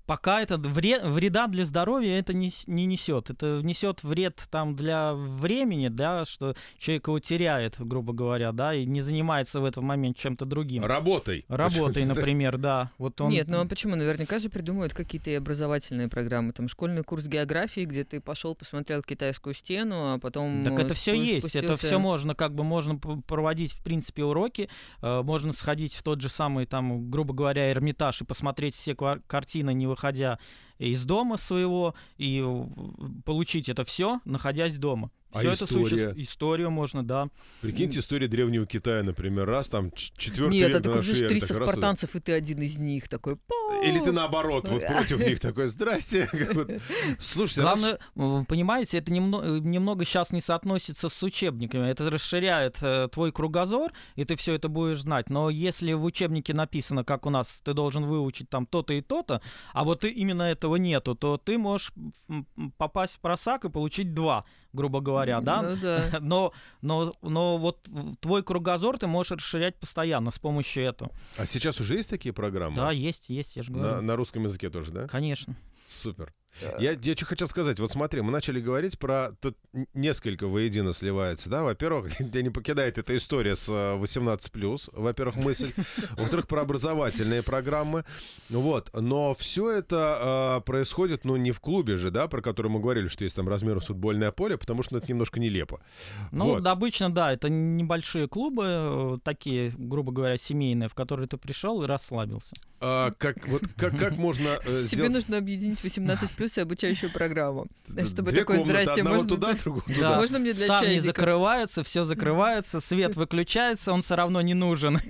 пока 0.08 0.40
это 0.40 0.56
вред, 0.56 1.02
вреда 1.04 1.48
для 1.48 1.66
здоровья 1.66 2.18
это 2.18 2.32
не, 2.32 2.50
не 2.66 2.86
несет. 2.86 3.28
Это 3.28 3.60
несет 3.62 4.02
вред 4.02 4.42
там 4.50 4.74
для 4.74 5.12
времени, 5.12 5.88
да, 5.88 6.24
что 6.24 6.56
человек 6.78 7.08
его 7.08 7.20
теряет, 7.20 7.74
грубо 7.78 8.14
говоря, 8.14 8.52
да, 8.52 8.74
и 8.74 8.86
не 8.86 9.02
занимается 9.02 9.60
в 9.60 9.66
этот 9.66 9.84
момент 9.84 10.16
чем-то 10.16 10.46
другим. 10.46 10.82
Работой. 10.82 11.44
Работой, 11.48 12.06
например, 12.06 12.56
да. 12.56 12.90
Вот 12.96 13.20
он... 13.20 13.30
Нет, 13.30 13.48
ну 13.48 13.60
а 13.60 13.66
почему? 13.66 13.96
Наверняка 13.96 14.38
же 14.38 14.48
придумывают 14.48 14.94
какие-то 14.94 15.36
образовательные 15.36 16.08
программы. 16.08 16.52
Там 16.52 16.68
школьный 16.68 17.02
курс 17.02 17.26
географии, 17.26 17.84
где 17.84 18.02
ты 18.02 18.22
пошел, 18.22 18.54
посмотрел 18.54 19.02
китайскую 19.02 19.52
стену, 19.52 20.14
а 20.14 20.18
потом... 20.18 20.64
Так 20.64 20.78
это 20.78 20.94
все 20.94 21.12
есть, 21.12 21.54
это 21.54 21.74
спустился- 21.74 21.86
все 21.86 21.98
можно, 21.98 22.34
как 22.34 22.54
бы 22.54 22.64
можно 22.64 22.96
проводить, 22.96 23.72
в 23.72 23.82
принципе, 23.82 24.24
уроки, 24.24 24.70
э, 25.02 25.22
можно 25.22 25.52
сходить 25.52 25.92
в 25.92 26.02
тот 26.02 26.22
же 26.22 26.30
самый, 26.30 26.64
там, 26.64 27.10
грубо 27.10 27.34
говоря, 27.34 27.70
Эрмитаж 27.70 28.22
и 28.22 28.24
посмотреть 28.24 28.74
все 28.74 28.94
картины, 28.94 29.74
не 29.74 29.86
выходя 29.86 29.97
из 30.78 31.04
дома 31.04 31.36
своего, 31.36 31.94
и 32.18 32.44
получить 33.24 33.68
это 33.68 33.84
все, 33.84 34.20
находясь 34.24 34.78
дома. 34.78 35.10
А 35.32 35.42
это 35.42 35.64
история? 35.64 35.84
суще- 36.12 36.14
Историю 36.22 36.70
можно, 36.70 37.04
да. 37.06 37.28
Прикиньте, 37.60 38.00
история 38.00 38.28
древнего 38.28 38.64
Китая, 38.66 39.02
например, 39.02 39.46
раз, 39.46 39.68
там, 39.68 39.92
четвертый 39.92 40.54
Нет, 40.54 40.68
век 40.68 40.76
это 40.80 40.90
нашей 40.90 41.14
же 41.14 41.24
эры, 41.26 41.28
300 41.28 41.48
так 41.48 41.58
раз 41.58 41.68
и- 41.68 41.70
спартанцев, 41.72 42.16
и 42.16 42.20
ты 42.20 42.32
один 42.32 42.62
из 42.62 42.78
них 42.78 43.08
такой. 43.08 43.36
«Пау!» 43.36 43.82
Или 43.84 43.98
ты 44.00 44.12
наоборот, 44.12 44.66
вот 44.68 44.82
против 44.86 45.18
них 45.24 45.38
такой, 45.40 45.68
здрасте. 45.68 46.28
Слушайте, 47.18 47.62
раз- 47.62 47.78
Главное, 47.80 47.98
вы 48.14 48.44
понимаете, 48.44 48.98
это 48.98 49.12
немного, 49.12 49.46
немного 49.60 50.04
сейчас 50.04 50.30
не 50.32 50.40
соотносится 50.40 51.08
с 51.08 51.22
учебниками. 51.22 51.88
Это 51.88 52.10
расширяет 52.10 52.78
э, 52.82 53.08
твой 53.12 53.30
кругозор, 53.32 53.92
и 54.16 54.24
ты 54.24 54.36
все 54.36 54.54
это 54.54 54.68
будешь 54.68 55.00
знать. 55.02 55.30
Но 55.30 55.50
если 55.50 55.92
в 55.92 56.04
учебнике 56.04 56.54
написано, 56.54 57.04
как 57.04 57.26
у 57.26 57.30
нас, 57.30 57.60
ты 57.64 57.74
должен 57.74 58.04
выучить 58.04 58.48
там 58.48 58.66
то-то 58.66 58.92
и 58.94 59.00
то-то, 59.02 59.40
а 59.72 59.84
вот 59.84 60.04
и 60.04 60.08
именно 60.08 60.42
этого 60.42 60.76
нету, 60.76 61.14
то 61.14 61.36
ты 61.36 61.58
можешь 61.58 61.92
попасть 62.78 63.16
в 63.16 63.20
просак 63.20 63.64
и 63.64 63.70
получить 63.70 64.14
два, 64.14 64.44
грубо 64.72 65.00
говоря, 65.00 65.40
да? 65.40 65.62
Ну 65.62 65.76
да. 65.76 66.08
Но, 66.20 66.52
но, 66.82 67.12
но 67.22 67.58
вот 67.58 67.88
твой 68.20 68.42
кругозор 68.42 68.98
ты 68.98 69.06
можешь 69.06 69.32
расширять 69.32 69.76
постоянно 69.78 70.30
с 70.30 70.38
помощью 70.38 70.84
этого. 70.84 71.10
А 71.36 71.46
сейчас 71.46 71.80
уже 71.80 71.96
есть 71.96 72.10
такие 72.10 72.32
программы? 72.32 72.76
Да, 72.76 72.90
есть, 72.92 73.28
есть, 73.28 73.56
я 73.56 73.62
же 73.62 73.72
На, 73.72 73.78
говорю. 73.78 74.02
на 74.02 74.16
русском 74.16 74.44
языке 74.44 74.70
тоже, 74.70 74.92
да? 74.92 75.06
Конечно. 75.08 75.56
Супер. 75.88 76.34
Я, 76.78 76.92
я 76.92 77.16
что 77.16 77.26
хотел 77.26 77.48
сказать. 77.48 77.78
Вот 77.78 77.92
смотри, 77.92 78.20
мы 78.20 78.30
начали 78.30 78.60
говорить 78.60 78.98
про... 78.98 79.32
Тут 79.40 79.56
несколько 79.94 80.46
воедино 80.46 80.92
сливается, 80.92 81.48
да? 81.48 81.62
Во-первых, 81.62 82.16
тебя 82.18 82.42
не 82.42 82.50
покидает 82.50 82.98
эта 82.98 83.16
история 83.16 83.56
с 83.56 83.68
э, 83.68 83.96
18+, 83.96 84.90
во-первых, 84.92 85.36
мысль. 85.36 85.72
Во-вторых, 86.16 86.48
про 86.48 86.62
образовательные 86.62 87.42
программы. 87.42 88.04
Вот. 88.48 88.90
Но 88.92 89.34
все 89.34 89.70
это 89.70 90.58
э, 90.58 90.64
происходит, 90.66 91.24
ну, 91.24 91.36
не 91.36 91.52
в 91.52 91.60
клубе 91.60 91.96
же, 91.96 92.10
да, 92.10 92.28
про 92.28 92.42
который 92.42 92.68
мы 92.68 92.80
говорили, 92.80 93.08
что 93.08 93.24
есть 93.24 93.36
там 93.36 93.48
размер 93.48 93.80
футбольное 93.80 94.32
поле, 94.32 94.56
потому 94.56 94.82
что 94.82 94.94
ну, 94.94 94.98
это 94.98 95.08
немножко 95.08 95.38
нелепо. 95.40 95.80
Ну, 96.32 96.46
Вот. 96.46 96.62
да, 96.62 96.72
обычно, 96.72 97.10
да, 97.10 97.32
это 97.32 97.48
небольшие 97.48 98.28
клубы, 98.28 98.64
э, 98.66 99.18
такие, 99.22 99.72
грубо 99.76 100.12
говоря, 100.12 100.36
семейные, 100.36 100.88
в 100.88 100.94
которые 100.94 101.28
ты 101.28 101.36
пришел 101.36 101.82
и 101.82 101.86
расслабился. 101.86 102.54
А, 102.80 103.10
как, 103.18 103.48
вот, 103.48 103.62
как, 103.76 103.98
как 103.98 104.16
можно 104.16 104.48
э, 104.64 104.84
Тебе 104.86 104.86
сделать... 104.86 105.12
нужно 105.12 105.38
объединить 105.38 105.82
18 105.82 106.30
плюс 106.38 106.56
и 106.56 106.60
обучающую 106.62 107.12
программу. 107.12 107.66
Чтобы 108.06 108.30
Две 108.30 108.40
такой, 108.40 108.58
комнаты, 108.60 108.82
здрасте, 108.84 109.02
можно 109.02 109.28
туда, 109.28 109.52
другого 109.54 109.84
Да. 109.88 109.94
туда. 109.94 110.16
Можно 110.16 110.38
мне 110.38 110.52
для 110.52 110.64
Ставни 110.64 110.86
чайника? 110.86 111.04
закрываются, 111.06 111.82
все 111.82 112.04
закрывается, 112.04 112.80
свет 112.80 113.16
выключается, 113.16 113.92
он 113.92 114.02
все 114.02 114.14
равно 114.14 114.40
не 114.40 114.54
нужен. 114.54 114.98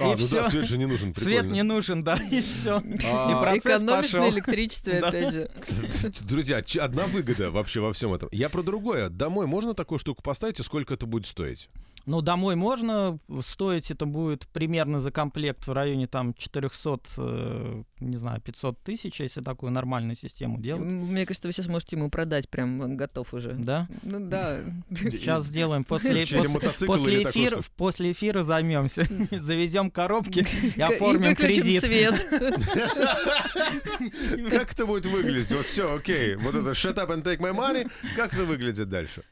А, 0.00 0.04
и 0.06 0.10
ну 0.12 0.16
всё. 0.16 0.42
да, 0.42 0.48
свет 0.48 0.64
же 0.66 0.78
не 0.78 0.86
нужен. 0.86 1.14
Свет 1.14 1.40
прикольно. 1.40 1.52
не 1.52 1.62
нужен, 1.64 2.02
да, 2.02 2.18
и 2.30 2.40
все. 2.40 2.80
А, 2.80 3.30
И 3.30 3.42
процесс 3.42 3.82
Экономишь 3.82 4.10
пошел. 4.12 4.24
на 4.24 4.30
электричестве, 4.30 5.00
Да. 5.00 5.08
опять 5.08 5.34
же. 5.34 5.50
Друзья, 6.22 6.64
одна 6.80 7.04
выгода 7.06 7.50
вообще 7.50 7.80
во 7.80 7.92
всем 7.92 8.14
этом. 8.14 8.30
Я 8.32 8.48
про 8.48 8.62
другое. 8.62 9.10
Домой 9.10 9.46
можно 9.46 9.74
такую 9.74 9.98
штуку 9.98 10.22
поставить, 10.22 10.60
и 10.60 10.62
сколько 10.62 10.94
это 10.94 11.04
будет 11.04 11.26
стоить? 11.26 11.68
Ну, 12.06 12.20
домой 12.20 12.54
можно, 12.54 13.18
стоить 13.40 13.90
это 13.90 14.04
будет 14.06 14.46
примерно 14.48 15.00
за 15.00 15.10
комплект 15.10 15.66
в 15.66 15.72
районе 15.72 16.06
там 16.06 16.34
400, 16.34 17.00
э, 17.16 17.82
не 18.00 18.16
знаю, 18.16 18.40
500 18.42 18.78
тысяч, 18.82 19.20
если 19.20 19.40
такую 19.40 19.72
нормальную 19.72 20.14
систему 20.14 20.60
делать. 20.60 20.82
Мне 20.82 21.24
кажется, 21.24 21.48
вы 21.48 21.52
сейчас 21.52 21.66
можете 21.66 21.96
ему 21.96 22.10
продать, 22.10 22.48
прям 22.50 22.80
он 22.80 22.96
готов 22.98 23.32
уже. 23.32 23.52
Да? 23.54 23.88
Ну 24.02 24.20
да. 24.28 24.60
Сейчас 24.90 25.46
сделаем 25.46 25.84
после, 25.84 26.26
после, 26.26 26.86
после, 26.86 27.24
что- 27.24 27.62
после 27.76 28.12
эфира 28.12 28.42
займемся. 28.42 29.06
Завезем 29.30 29.90
коробки 29.90 30.40
и 30.62 30.78
И 30.78 30.82
оформим 30.82 31.30
выключим 31.30 31.62
кредит. 31.62 31.80
свет. 31.80 32.26
Как 34.50 34.72
это 34.72 34.86
будет 34.86 35.06
выглядеть? 35.06 35.50
Вот 35.52 35.66
все, 35.66 35.94
окей. 35.94 36.36
Вот 36.36 36.54
это 36.54 36.70
shut 36.70 36.94
up 36.96 37.10
and 37.10 37.22
take 37.22 37.38
my 37.38 37.52
money. 37.54 37.90
Как 38.16 38.32
это 38.34 38.44
выглядит 38.44 38.88
дальше? 38.88 39.22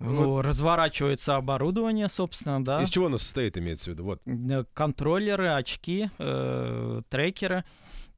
Ну, 0.00 0.42
разворачивается 0.42 1.36
оборудование, 1.36 2.08
собственно, 2.08 2.64
да. 2.64 2.82
Из 2.82 2.90
чего 2.90 3.06
оно 3.06 3.18
состоит, 3.18 3.58
имеется 3.58 3.90
в 3.90 3.94
виду? 3.94 4.04
Вот. 4.04 4.20
Э, 4.26 4.64
Контроллеры, 4.72 5.48
очки, 5.48 6.10
э, 6.18 7.02
трекеры. 7.08 7.64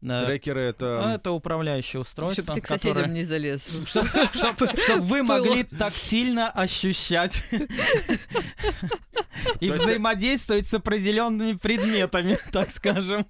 Э, 0.02 0.24
Трекеры 0.26 0.62
ну, 0.62 0.68
это... 0.68 1.12
Это 1.14 1.32
управляющее 1.32 2.00
устройство, 2.00 2.42
Чтобы 2.42 2.54
ты 2.54 2.60
к 2.62 2.66
соседям 2.66 2.94
которое... 2.94 3.12
не 3.12 3.24
залез. 3.24 3.68
Чтобы 4.32 4.70
вы 5.00 5.22
могли 5.22 5.64
тактильно 5.64 6.50
ощущать 6.50 7.44
и 9.60 9.70
взаимодействовать 9.70 10.68
с 10.68 10.74
определенными 10.74 11.54
предметами, 11.54 12.38
так 12.50 12.70
скажем. 12.70 13.26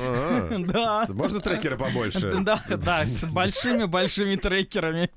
Ага. 0.00 0.58
Да. 0.72 1.06
Можно 1.08 1.40
трекеры 1.40 1.76
побольше? 1.76 2.32
Да, 2.42 2.62
да, 2.68 3.04
с 3.06 3.24
большими-большими 3.30 4.36
трекерами. 4.36 5.10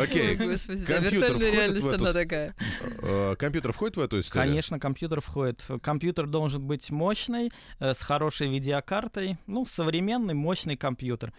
Окей. 0.00 0.36
Господи, 0.36 0.80
виртуальная 0.80 1.10
входит 1.30 1.54
реальность 1.54 1.84
в 1.84 1.88
эту 1.88 2.04
она 2.04 2.10
с- 2.10 2.14
такая. 2.14 2.54
Э, 3.02 3.36
Компьютер 3.38 3.72
входит 3.72 3.96
в 3.96 4.00
эту 4.00 4.20
историю? 4.20 4.48
Конечно, 4.50 4.78
компьютер 4.80 5.20
входит. 5.20 5.62
Компьютер 5.82 6.26
должен 6.26 6.62
быть 6.66 6.90
мощный, 6.90 7.50
э, 7.80 7.94
с 7.94 8.02
хорошей 8.02 8.48
видеокартой. 8.48 9.36
Ну, 9.46 9.66
современный, 9.66 10.34
мощный 10.34 10.76
компьютер. 10.76 11.32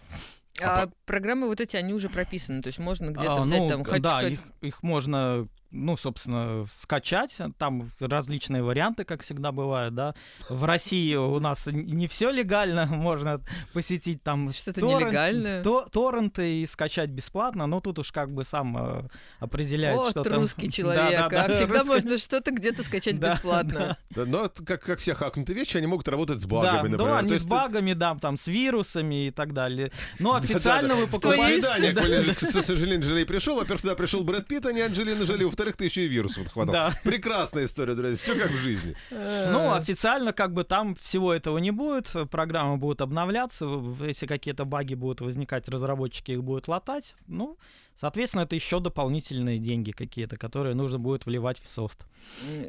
А 0.62 0.90
программы 1.06 1.48
вот 1.48 1.62
эти, 1.62 1.78
они 1.78 1.94
уже 1.94 2.10
прописаны, 2.10 2.62
то 2.62 2.68
есть 2.68 2.80
можно 2.80 3.12
где-то 3.12 3.34
А, 3.38 3.42
взять 3.42 3.60
ну, 3.60 3.70
там 3.70 3.84
хоть- 3.86 4.02
Да, 4.02 4.22
хоть- 4.22 4.32
их, 4.34 4.40
их 4.62 4.84
можно, 4.84 5.48
ну, 5.72 5.98
собственно, 5.98 6.66
скачать. 6.74 7.38
Там 7.58 7.92
различные 8.00 8.64
варианты, 8.64 9.04
как 9.04 9.22
всегда 9.22 9.52
бывает, 9.52 9.94
да. 9.94 10.16
В 10.50 10.64
России 10.66 11.16
у 11.16 11.40
нас 11.40 11.68
не 11.68 12.08
все 12.08 12.32
легально, 12.32 12.86
можно 12.90 13.42
посетить 13.74 14.24
там 14.24 14.52
Что-то 14.52 14.82
торрент- 14.82 15.00
нелегальное. 15.06 15.64
то- 15.64 15.88
торренты 15.92 16.62
и 16.62 16.66
скачать 16.66 17.10
бесплатно, 17.10 17.68
но 17.68 17.82
тут 17.82 18.00
уж 18.00 18.12
как 18.12 18.32
бы 18.34 18.44
сам 18.44 18.78
э, 18.78 19.04
определяет, 19.40 19.98
Вот 19.98 20.12
что 20.12 20.24
там. 20.24 20.34
русский 20.42 20.66
Да, 20.68 20.72
человек, 20.72 21.12
да, 21.12 21.26
а 21.26 21.30
да, 21.48 21.50
всегда 21.50 21.80
русский- 21.80 21.88
можно 21.88 22.18
что-то 22.18 22.52
где-то 22.52 22.84
скачать 22.84 23.20
Да, 23.20 23.36
бесплатно. 23.36 23.98
Да, 24.12 24.26
Но 24.26 24.50
как, 24.66 24.82
как 24.84 25.00
все 25.00 25.14
хакнутые 25.14 25.56
вещи, 25.56 25.78
они 25.78 25.88
могут 25.88 26.08
работать 26.08 26.42
с 26.42 26.46
Да, 26.46 26.50
багами, 26.50 26.88
например. 26.90 26.98
да, 26.98 27.06
То 27.14 27.18
они 27.20 27.30
есть 27.32 27.42
с 27.42 27.46
ты- 27.46 27.50
багами, 27.50 27.94
да, 27.94 28.16
там, 28.16 28.38
с 28.38 28.48
вирусами 28.48 29.28
и 29.28 29.32
так 29.32 29.54
далее. 29.54 29.92
Но 30.20 30.34
официально 30.36 30.96
вы 30.96 31.08
покупаете... 31.08 31.94
да. 31.94 32.34
К 32.34 32.40
с 32.40 32.70
Анджелиной 32.70 33.06
Джоли 33.06 33.24
пришел. 33.24 33.56
Во-первых, 33.58 33.82
туда 33.82 33.96
пришел 33.96 34.24
Брэд 34.24 34.48
Питт, 34.48 34.66
а 34.66 34.72
не 34.72 34.82
Анджелина 34.82 35.24
Джоли. 35.24 35.44
Во-вторых, 35.60 35.76
ты 35.76 35.86
еще 35.86 36.06
и 36.06 36.08
вирусов 36.08 36.48
хватал. 36.48 36.74
Да. 36.74 36.94
Прекрасная 37.04 37.66
история, 37.66 37.94
друзья. 37.94 38.16
Все 38.16 38.34
как 38.34 38.50
в 38.50 38.58
жизни. 38.58 38.96
Ну, 39.12 39.74
официально 39.74 40.32
как 40.32 40.54
бы 40.54 40.64
там 40.64 40.96
всего 40.96 41.34
этого 41.34 41.58
не 41.58 41.72
будет, 41.72 42.16
программы 42.32 42.78
будут 42.78 43.02
обновляться, 43.02 43.66
если 44.00 44.26
какие-то 44.26 44.64
баги 44.64 44.94
будут 44.94 45.20
возникать, 45.20 45.68
разработчики 45.68 46.32
их 46.32 46.44
будут 46.46 46.70
латать, 46.70 47.18
ну, 47.28 47.58
соответственно, 48.00 48.44
это 48.44 48.56
еще 48.56 48.80
дополнительные 48.80 49.60
деньги 49.60 49.92
какие-то, 49.92 50.38
которые 50.38 50.76
нужно 50.76 51.00
будет 51.00 51.26
вливать 51.26 51.60
в 51.60 51.68
софт. 51.68 52.06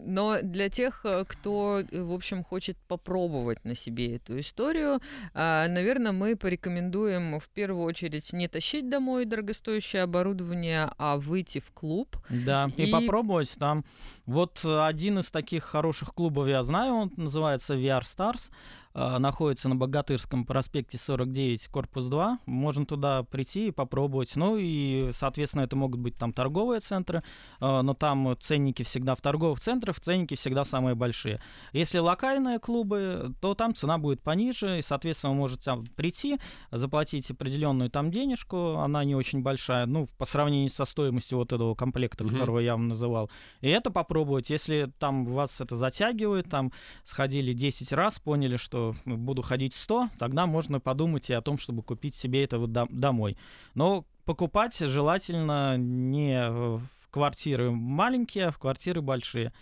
Но 0.03 0.38
для 0.43 0.69
тех, 0.69 1.05
э, 1.05 1.25
кто, 1.27 1.81
э, 1.81 2.03
в 2.03 2.12
общем, 2.12 2.45
хочет 2.45 2.77
попробовать 2.88 3.64
на 3.64 3.75
себе 3.75 4.16
эту 4.16 4.38
историю, 4.38 5.01
а, 5.35 5.69
наверное, 5.69 6.12
мы 6.12 6.37
порекомендуем 6.37 7.38
в 7.38 7.49
первую 7.49 7.85
очередь 7.85 8.33
не 8.33 8.49
тащить 8.49 8.88
домой 8.88 9.25
дорогостоящее 9.25 10.03
оборудование, 10.03 10.90
а 10.99 11.16
выйти 11.16 11.61
в 11.61 11.71
клуб. 11.73 12.16
Да, 12.29 12.69
и, 12.77 12.85
И- 12.85 12.90
попробовать 12.93 13.51
там. 13.59 13.85
Вот 14.27 14.61
э, 14.64 14.87
один 14.87 15.19
из 15.19 15.31
таких 15.31 15.64
хороших 15.64 16.14
клубов 16.14 16.49
я 16.49 16.62
знаю, 16.62 16.95
он 16.95 17.12
называется 17.16 17.75
VR 17.75 18.03
Stars. 18.03 18.51
Э, 18.94 19.18
находится 19.18 19.68
на 19.68 19.76
Богатырском 19.76 20.44
проспекте 20.44 20.98
49, 20.98 21.68
корпус 21.68 22.07
2. 22.07 22.40
Можно 22.46 22.87
туда 22.87 23.22
прийти 23.22 23.68
и 23.68 23.70
попробовать. 23.70 24.37
Ну 24.37 24.57
и, 24.59 25.11
соответственно, 25.12 25.62
это 25.62 25.76
могут 25.76 26.00
быть 26.00 26.16
там 26.16 26.33
торговые 26.33 26.81
центры, 26.81 27.22
э, 27.61 27.81
но 27.83 27.94
там 27.94 28.37
ценники 28.40 28.83
всегда 28.83 29.14
в 29.14 29.20
торговых 29.20 29.61
центрах, 29.61 30.00
ценники 30.00 30.35
всегда 30.35 30.64
самые 30.64 30.94
большие. 30.94 31.40
Если 31.72 31.98
локальные 31.98 32.59
клубы, 32.59 33.35
то 33.40 33.55
там 33.55 33.74
цена 33.74 33.98
будет 33.98 34.22
пониже, 34.22 34.79
и, 34.79 34.83
соответственно, 34.83 35.33
вы 35.33 35.38
можете 35.38 35.62
там 35.64 35.87
прийти, 35.87 36.38
заплатить 36.70 37.31
определенную 37.31 37.90
там 37.90 38.11
денежку, 38.11 38.76
она 38.76 39.05
не 39.05 39.14
очень 39.14 39.42
большая, 39.42 39.87
ну, 39.87 40.07
по 40.18 40.24
сравнению 40.24 40.70
со 40.70 40.85
стоимостью 40.85 41.38
вот 41.38 41.53
этого 41.53 41.74
комплекта, 41.74 42.24
Мгм. 42.24 42.33
которого 42.33 42.59
я 42.59 42.72
вам 42.72 42.88
называл. 42.88 43.31
И 43.61 43.68
это 43.68 43.90
попробовать. 43.90 44.50
Если 44.50 44.90
там 44.98 45.26
вас 45.26 45.61
это 45.61 45.76
затягивает, 45.76 46.48
там 46.48 46.72
сходили 47.05 47.53
10 47.53 47.92
раз, 47.92 48.18
поняли, 48.18 48.57
что 48.57 48.80
что 48.81 48.95
буду 49.05 49.43
ходить 49.43 49.75
100, 49.75 50.11
тогда 50.19 50.47
можно 50.47 50.81
подумать 50.81 51.31
и 51.31 51.33
о 51.35 51.43
том, 51.43 51.59
чтобы 51.59 51.83
купить 51.83 52.14
себе 52.14 52.45
это 52.45 52.59
вот 52.59 52.73
домой. 52.73 53.37
Но 53.75 54.05
покупать 54.25 54.77
желательно 54.79 55.77
не 55.77 56.51
в 56.51 56.83
квартиры 57.11 57.71
маленькие, 57.71 58.47
а 58.47 58.51
в 58.51 58.59
квартиры 58.59 59.01
большие. 59.01 59.53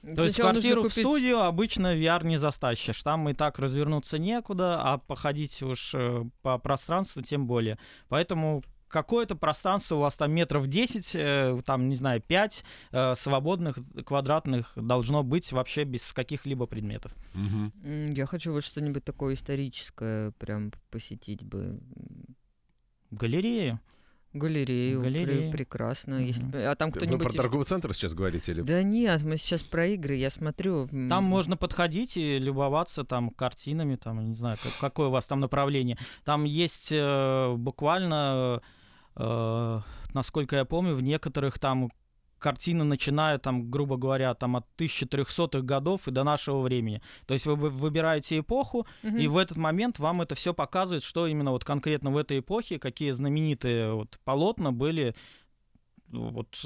Сначала 0.00 0.16
То 0.16 0.24
есть 0.24 0.40
квартиру 0.40 0.82
купить... 0.82 0.96
в 0.96 1.00
студию 1.00 1.40
обычно 1.42 1.96
VR 1.96 2.26
не 2.26 2.36
застащишь. 2.36 3.02
Там 3.02 3.28
и 3.28 3.34
так 3.34 3.58
развернуться 3.60 4.18
некуда, 4.18 4.80
а 4.82 4.98
походить 4.98 5.62
уж 5.62 5.94
э, 5.94 6.24
по 6.42 6.58
пространству 6.58 7.22
тем 7.22 7.46
более. 7.46 7.78
Поэтому 8.08 8.64
какое-то 8.92 9.34
пространство 9.34 9.96
у 9.96 10.00
вас 10.00 10.14
там 10.16 10.32
метров 10.32 10.66
10, 10.68 11.12
э, 11.14 11.60
там, 11.64 11.88
не 11.88 11.96
знаю, 11.96 12.20
5 12.20 12.64
э, 12.92 13.14
свободных 13.16 13.78
квадратных 14.04 14.72
должно 14.76 15.22
быть 15.22 15.50
вообще 15.50 15.84
без 15.84 16.12
каких-либо 16.12 16.66
предметов. 16.66 17.12
Угу. 17.34 18.12
Я 18.12 18.26
хочу 18.26 18.52
вот 18.52 18.62
что-нибудь 18.62 19.04
такое 19.04 19.34
историческое 19.34 20.32
прям 20.32 20.72
посетить 20.90 21.42
бы. 21.42 21.80
Галерею. 23.10 23.80
Галерею, 24.34 25.02
Галерея. 25.02 25.50
Пр- 25.50 25.58
прекрасно. 25.58 26.14
Mm-hmm. 26.14 26.24
Есть... 26.24 26.42
А 26.54 26.74
там 26.74 26.90
кто-нибудь... 26.90 27.18
Вы 27.18 27.24
про 27.24 27.32
торговый 27.36 27.66
центр 27.66 27.92
сейчас 27.92 28.14
говорите? 28.14 28.52
Или... 28.52 28.62
Да 28.62 28.82
нет, 28.82 29.22
мы 29.22 29.36
сейчас 29.36 29.62
про 29.62 29.86
игры, 29.88 30.14
я 30.14 30.30
смотрю. 30.30 30.88
Там 31.08 31.24
можно 31.24 31.56
подходить 31.56 32.16
и 32.16 32.38
любоваться 32.38 33.04
там 33.04 33.30
картинами, 33.30 33.96
там, 33.96 34.26
не 34.26 34.34
знаю, 34.34 34.56
как, 34.62 34.72
какое 34.80 35.08
у 35.08 35.10
вас 35.10 35.26
там 35.26 35.40
направление. 35.40 35.98
Там 36.24 36.44
есть 36.44 36.88
э, 36.90 37.54
буквально, 37.56 38.60
э, 38.62 38.66
насколько 39.16 40.56
я 40.56 40.64
помню, 40.64 40.94
в 40.94 41.02
некоторых 41.02 41.58
там 41.58 41.90
картина 42.42 42.84
начиная, 42.84 43.38
там, 43.38 43.70
грубо 43.70 43.96
говоря, 43.96 44.34
там, 44.34 44.56
от 44.56 44.66
1300-х 44.76 45.60
годов 45.60 46.08
и 46.08 46.10
до 46.10 46.24
нашего 46.24 46.60
времени. 46.60 47.00
То 47.26 47.34
есть 47.34 47.46
вы 47.46 47.56
выбираете 47.56 48.40
эпоху, 48.40 48.86
угу. 49.02 49.16
и 49.16 49.28
в 49.28 49.38
этот 49.38 49.56
момент 49.56 49.98
вам 49.98 50.20
это 50.20 50.34
все 50.34 50.52
показывает, 50.52 51.04
что 51.04 51.26
именно 51.26 51.52
вот 51.52 51.64
конкретно 51.64 52.10
в 52.10 52.16
этой 52.16 52.40
эпохе, 52.40 52.78
какие 52.78 53.12
знаменитые 53.12 53.94
вот 53.94 54.18
полотна 54.24 54.72
были 54.72 55.14
вот 56.12 56.58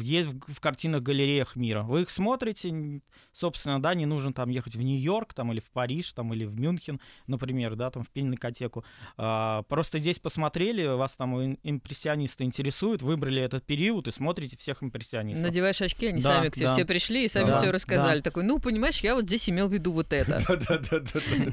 есть 0.00 0.28
в 0.46 0.60
картинах 0.60 1.02
галереях 1.02 1.56
мира. 1.56 1.82
Вы 1.82 2.02
их 2.02 2.10
смотрите, 2.10 3.00
собственно, 3.32 3.80
да, 3.80 3.94
не 3.94 4.06
нужно 4.06 4.32
там 4.32 4.50
ехать 4.50 4.76
в 4.76 4.82
Нью-Йорк, 4.82 5.34
там, 5.34 5.52
или 5.52 5.60
в 5.60 5.70
Париж, 5.70 6.12
там, 6.12 6.34
или 6.34 6.44
в 6.44 6.58
Мюнхен, 6.58 7.00
например, 7.26 7.76
да, 7.76 7.90
там, 7.90 8.02
в 8.02 8.10
пинокотеку. 8.10 8.84
А, 9.16 9.62
просто 9.62 9.98
здесь 9.98 10.18
посмотрели, 10.18 10.86
вас 10.86 11.16
там 11.16 11.54
импрессионисты 11.62 12.44
интересуют, 12.44 13.02
выбрали 13.02 13.42
этот 13.42 13.64
период 13.64 14.08
и 14.08 14.10
смотрите 14.10 14.56
всех 14.56 14.82
импрессионистов. 14.82 15.44
Надеваешь 15.44 15.80
очки, 15.80 16.06
они 16.06 16.20
да, 16.20 16.36
сами 16.36 16.48
к 16.48 16.54
тебе 16.54 16.66
да. 16.66 16.74
все 16.74 16.84
пришли 16.84 17.24
и 17.24 17.28
сами 17.28 17.50
да, 17.50 17.58
все 17.58 17.70
рассказали. 17.70 18.18
Да. 18.18 18.24
Такой, 18.24 18.44
ну, 18.44 18.58
понимаешь, 18.58 19.00
я 19.00 19.14
вот 19.14 19.24
здесь 19.24 19.48
имел 19.48 19.68
в 19.68 19.72
виду 19.72 19.92
вот 19.92 20.12
это. 20.12 20.42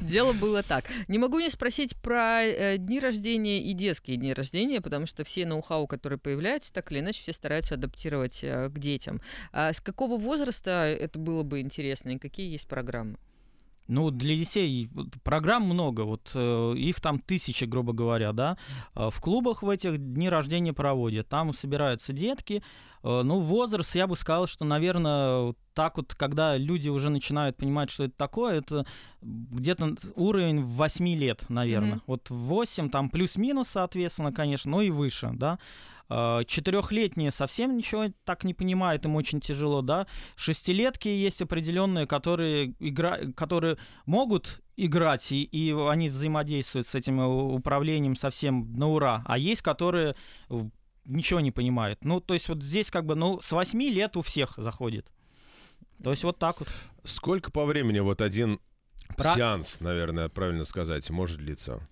Дело 0.02 0.32
было 0.32 0.62
так. 0.62 0.84
Не 1.08 1.18
могу 1.18 1.38
не 1.40 1.50
спросить 1.50 1.96
про 1.96 2.42
э, 2.42 2.78
дни 2.78 2.98
рождения 3.00 3.62
и 3.62 3.72
детские 3.72 4.16
дни 4.16 4.32
рождения, 4.32 4.80
потому 4.80 5.06
что 5.06 5.24
все 5.24 5.46
ноу-хау, 5.46 5.86
которые 5.86 6.18
появляются, 6.18 6.72
так 6.72 6.90
или 6.90 7.00
иначе, 7.00 7.22
все 7.22 7.32
стараются 7.36 7.74
адаптировать 7.74 8.42
э, 8.42 8.68
к 8.68 8.78
детям. 8.78 9.20
А 9.52 9.72
с 9.72 9.80
какого 9.80 10.18
возраста 10.18 10.70
это 10.70 11.18
было 11.18 11.42
бы 11.42 11.60
интересно 11.60 12.10
и 12.10 12.18
какие 12.18 12.50
есть 12.50 12.66
программы? 12.66 13.16
Ну, 13.88 14.10
для 14.10 14.34
детей 14.34 14.90
программ 15.22 15.62
много, 15.62 16.00
вот 16.02 16.30
э, 16.34 16.74
их 16.76 17.00
там 17.00 17.20
тысячи, 17.20 17.64
грубо 17.64 17.92
говоря, 17.92 18.32
да. 18.32 18.58
Э, 18.94 19.10
в 19.10 19.20
клубах 19.20 19.62
в 19.62 19.68
этих 19.68 19.98
дни 19.98 20.28
рождения 20.28 20.72
проводят, 20.72 21.28
там 21.28 21.54
собираются 21.54 22.12
детки. 22.12 22.64
Э, 23.04 23.22
ну, 23.22 23.38
возраст, 23.40 23.94
я 23.94 24.08
бы 24.08 24.16
сказал, 24.16 24.48
что, 24.48 24.64
наверное, 24.64 25.54
так 25.72 25.98
вот, 25.98 26.14
когда 26.16 26.56
люди 26.56 26.88
уже 26.88 27.10
начинают 27.10 27.56
понимать, 27.56 27.90
что 27.90 28.04
это 28.04 28.14
такое, 28.16 28.58
это 28.58 28.86
где-то 29.20 29.94
уровень 30.16 30.64
8 30.64 31.08
лет, 31.14 31.44
наверное. 31.48 31.98
Mm-hmm. 31.98 32.02
Вот 32.06 32.28
8, 32.28 32.90
там 32.90 33.08
плюс-минус, 33.08 33.68
соответственно, 33.68 34.32
конечно, 34.32 34.72
но 34.72 34.82
и 34.82 34.90
выше, 34.90 35.30
да. 35.32 35.60
А, 36.08 36.44
четырехлетние 36.44 37.30
совсем 37.30 37.76
ничего 37.76 38.06
так 38.24 38.44
не 38.44 38.54
понимают, 38.54 39.04
им 39.04 39.16
очень 39.16 39.40
тяжело, 39.40 39.82
да. 39.82 40.06
Шестилетки 40.36 41.08
есть 41.08 41.42
определенные, 41.42 42.06
которые, 42.06 42.74
игра... 42.78 43.18
которые 43.34 43.78
могут 44.04 44.62
играть, 44.76 45.32
и, 45.32 45.42
и 45.44 45.72
они 45.72 46.10
взаимодействуют 46.10 46.86
с 46.86 46.94
этим 46.94 47.18
управлением 47.20 48.14
совсем 48.14 48.72
на 48.74 48.88
ура. 48.88 49.24
А 49.26 49.38
есть, 49.38 49.62
которые 49.62 50.14
ничего 51.04 51.40
не 51.40 51.50
понимают. 51.50 52.04
Ну, 52.04 52.20
то 52.20 52.34
есть 52.34 52.48
вот 52.48 52.62
здесь 52.62 52.90
как 52.90 53.06
бы, 53.06 53.14
ну, 53.14 53.40
с 53.40 53.52
8 53.52 53.80
лет 53.82 54.16
у 54.16 54.22
всех 54.22 54.54
заходит. 54.56 55.10
То 56.02 56.10
есть 56.10 56.24
вот 56.24 56.38
так 56.38 56.60
вот. 56.60 56.68
Сколько 57.04 57.50
по 57.50 57.64
времени 57.64 58.00
вот 58.00 58.20
один 58.20 58.60
Про... 59.16 59.34
сеанс, 59.34 59.80
наверное, 59.80 60.28
правильно 60.28 60.64
сказать, 60.64 61.08
может 61.10 61.38
длиться? 61.38 61.88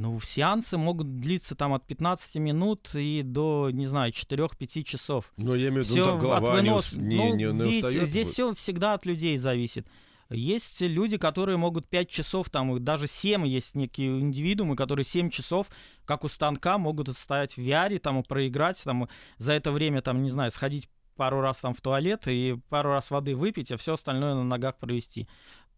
Ну, 0.00 0.18
сеансы 0.18 0.78
могут 0.78 1.20
длиться 1.20 1.54
там 1.54 1.74
от 1.74 1.86
15 1.86 2.36
минут 2.36 2.88
и 2.94 3.20
до, 3.22 3.68
не 3.70 3.86
знаю, 3.86 4.12
4-5 4.12 4.82
часов. 4.82 5.30
Но 5.36 5.54
я 5.54 5.68
имею 5.68 5.84
в 5.84 5.90
виду, 5.90 5.98
ну, 5.98 6.04
там 6.06 6.18
голова 6.18 6.52
вынос... 6.52 6.94
не, 6.94 7.16
ну, 7.16 7.36
не, 7.36 7.44
не 7.44 7.64
видите, 7.64 7.86
устает? 7.86 8.08
Здесь 8.08 8.28
все 8.28 8.54
всегда 8.54 8.94
от 8.94 9.04
людей 9.04 9.36
зависит. 9.36 9.86
Есть 10.30 10.80
люди, 10.80 11.18
которые 11.18 11.58
могут 11.58 11.86
5 11.86 12.08
часов, 12.08 12.48
там, 12.48 12.82
даже 12.82 13.08
7 13.08 13.46
есть 13.46 13.74
некие 13.74 14.20
индивидуумы, 14.20 14.74
которые 14.74 15.04
7 15.04 15.28
часов, 15.28 15.66
как 16.06 16.24
у 16.24 16.28
станка, 16.28 16.78
могут 16.78 17.14
стоять 17.14 17.58
в 17.58 17.58
VR, 17.58 17.98
там, 17.98 18.20
и 18.20 18.22
проиграть, 18.22 18.82
там, 18.82 19.06
за 19.36 19.52
это 19.52 19.70
время, 19.70 20.00
там, 20.00 20.22
не 20.22 20.30
знаю, 20.30 20.50
сходить 20.50 20.88
пару 21.16 21.42
раз 21.42 21.60
там 21.60 21.74
в 21.74 21.80
туалет 21.82 22.26
и 22.26 22.56
пару 22.70 22.88
раз 22.88 23.10
воды 23.10 23.36
выпить, 23.36 23.70
а 23.70 23.76
все 23.76 23.92
остальное 23.92 24.34
на 24.34 24.44
ногах 24.44 24.78
провести. 24.78 25.28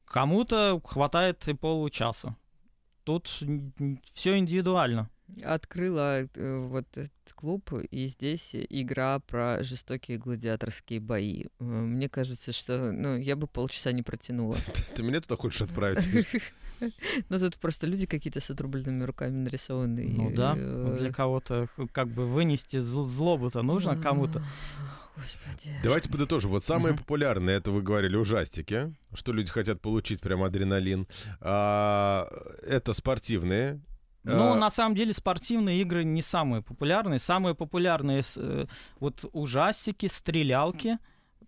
Кому-то 0.04 0.80
хватает 0.85 1.48
и 1.48 1.54
получаса. 1.54 2.37
Тут 3.04 3.28
все 4.14 4.38
индивидуально. 4.38 5.10
Открыла 5.42 6.22
э, 6.22 6.58
вот 6.58 6.86
этот 6.92 7.10
клуб, 7.34 7.72
и 7.90 8.06
здесь 8.06 8.54
игра 8.54 9.18
про 9.18 9.64
жестокие 9.64 10.18
гладиаторские 10.18 11.00
бои. 11.00 11.44
Э, 11.58 11.64
мне 11.64 12.08
кажется, 12.08 12.52
что 12.52 12.92
ну, 12.92 13.16
я 13.16 13.34
бы 13.34 13.46
полчаса 13.46 13.92
не 13.92 14.02
протянула. 14.02 14.56
Ты 14.94 15.02
меня 15.02 15.20
туда 15.20 15.36
хочешь 15.36 15.62
отправить? 15.62 16.04
Ну, 17.28 17.38
тут 17.38 17.58
просто 17.58 17.86
люди 17.86 18.06
какие-то 18.06 18.40
с 18.40 18.50
отрубленными 18.50 19.04
руками 19.04 19.36
нарисованы. 19.36 20.04
Ну 20.04 20.32
да, 20.34 20.54
э, 20.56 20.96
для 20.98 21.12
кого-то 21.12 21.68
как 21.92 22.08
бы 22.08 22.26
вынести 22.26 22.80
злобу-то 22.80 23.62
нужно 23.62 23.96
кому-то. 23.96 24.42
Господи. 25.22 25.76
Давайте 25.82 26.08
подытожим. 26.08 26.50
Вот 26.50 26.64
самые 26.64 26.94
популярные, 26.96 27.56
это 27.56 27.70
вы 27.70 27.82
говорили, 27.82 28.16
ужастики, 28.16 28.94
что 29.14 29.32
люди 29.32 29.50
хотят 29.50 29.80
получить 29.80 30.20
прям 30.20 30.42
адреналин. 30.42 31.06
А, 31.40 32.28
это 32.62 32.92
спортивные, 32.92 33.80
ну, 34.24 34.52
а... 34.52 34.56
на 34.56 34.70
самом 34.70 34.94
деле, 34.94 35.12
спортивные 35.12 35.80
игры 35.80 36.04
не 36.04 36.22
самые 36.22 36.62
популярные. 36.62 37.18
Самые 37.18 37.54
популярные 37.54 38.22
э, 38.37 38.66
вот 39.00 39.24
ужастики, 39.32 40.06
стрелялки. 40.06 40.98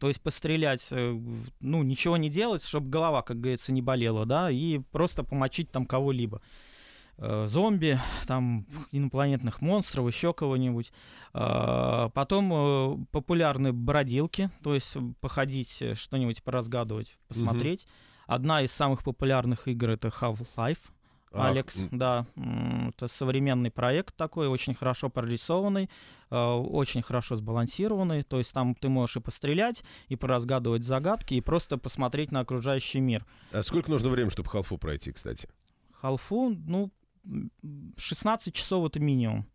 То 0.00 0.08
есть 0.08 0.20
пострелять, 0.20 0.88
э, 0.90 1.20
ну, 1.60 1.82
ничего 1.84 2.16
не 2.16 2.28
делать, 2.28 2.64
чтобы 2.64 2.90
голова, 2.90 3.22
как 3.22 3.40
говорится, 3.40 3.70
не 3.70 3.80
болела, 3.80 4.26
да, 4.26 4.50
и 4.50 4.80
просто 4.90 5.22
помочить 5.22 5.70
там 5.70 5.87
кого-либо. 5.87 6.42
Э, 7.16 7.46
зомби, 7.46 8.00
там 8.27 8.66
инопланетных 8.90 9.61
монстров, 9.61 10.07
еще 10.07 10.35
кого-нибудь. 10.35 10.92
Э, 11.33 12.09
потом 12.12 12.53
э, 12.53 13.07
популярны 13.12 13.72
бродилки, 13.72 14.50
то 14.62 14.74
есть 14.74 14.96
походить, 15.20 15.83
что-нибудь 15.94 16.42
поразгадывать, 16.42 17.16
посмотреть. 17.29 17.85
Mm-hmm. 17.85 18.24
Одна 18.27 18.62
из 18.62 18.72
самых 18.72 19.05
популярных 19.05 19.68
игр 19.68 19.90
это 19.90 20.09
Half-Life. 20.09 20.79
Алекс, 21.31 21.83
а, 21.83 21.88
да, 21.90 22.27
это 22.90 23.09
современный 23.09 23.72
проект 23.72 24.14
такой, 24.14 24.46
очень 24.46 24.72
хорошо 24.72 25.11
прорисованный, 25.11 25.90
очень 26.31 27.03
хорошо 27.03 27.35
сбалансированный. 27.35 28.22
То 28.22 28.38
есть 28.38 28.53
там 28.53 28.77
ты 28.77 28.88
можешь 28.88 29.16
и 29.16 29.20
пострелять, 29.20 29.83
и 30.07 30.14
поразгадывать 30.14 30.85
загадки, 30.85 31.35
и 31.35 31.40
просто 31.40 31.77
посмотреть 31.77 32.31
на 32.31 32.38
окружающий 32.38 33.00
мир. 33.00 33.27
А 33.50 33.64
сколько 33.64 33.90
нужно 33.90 34.11
времени, 34.11 34.31
чтобы 34.31 34.48
халфу 34.48 34.79
пройти, 34.79 35.11
кстати? 35.11 35.48
Халфу, 36.00 36.57
ну, 36.66 36.92
16 37.96 38.54
часов 38.54 38.87
это 38.87 39.00
минимум. 39.00 39.46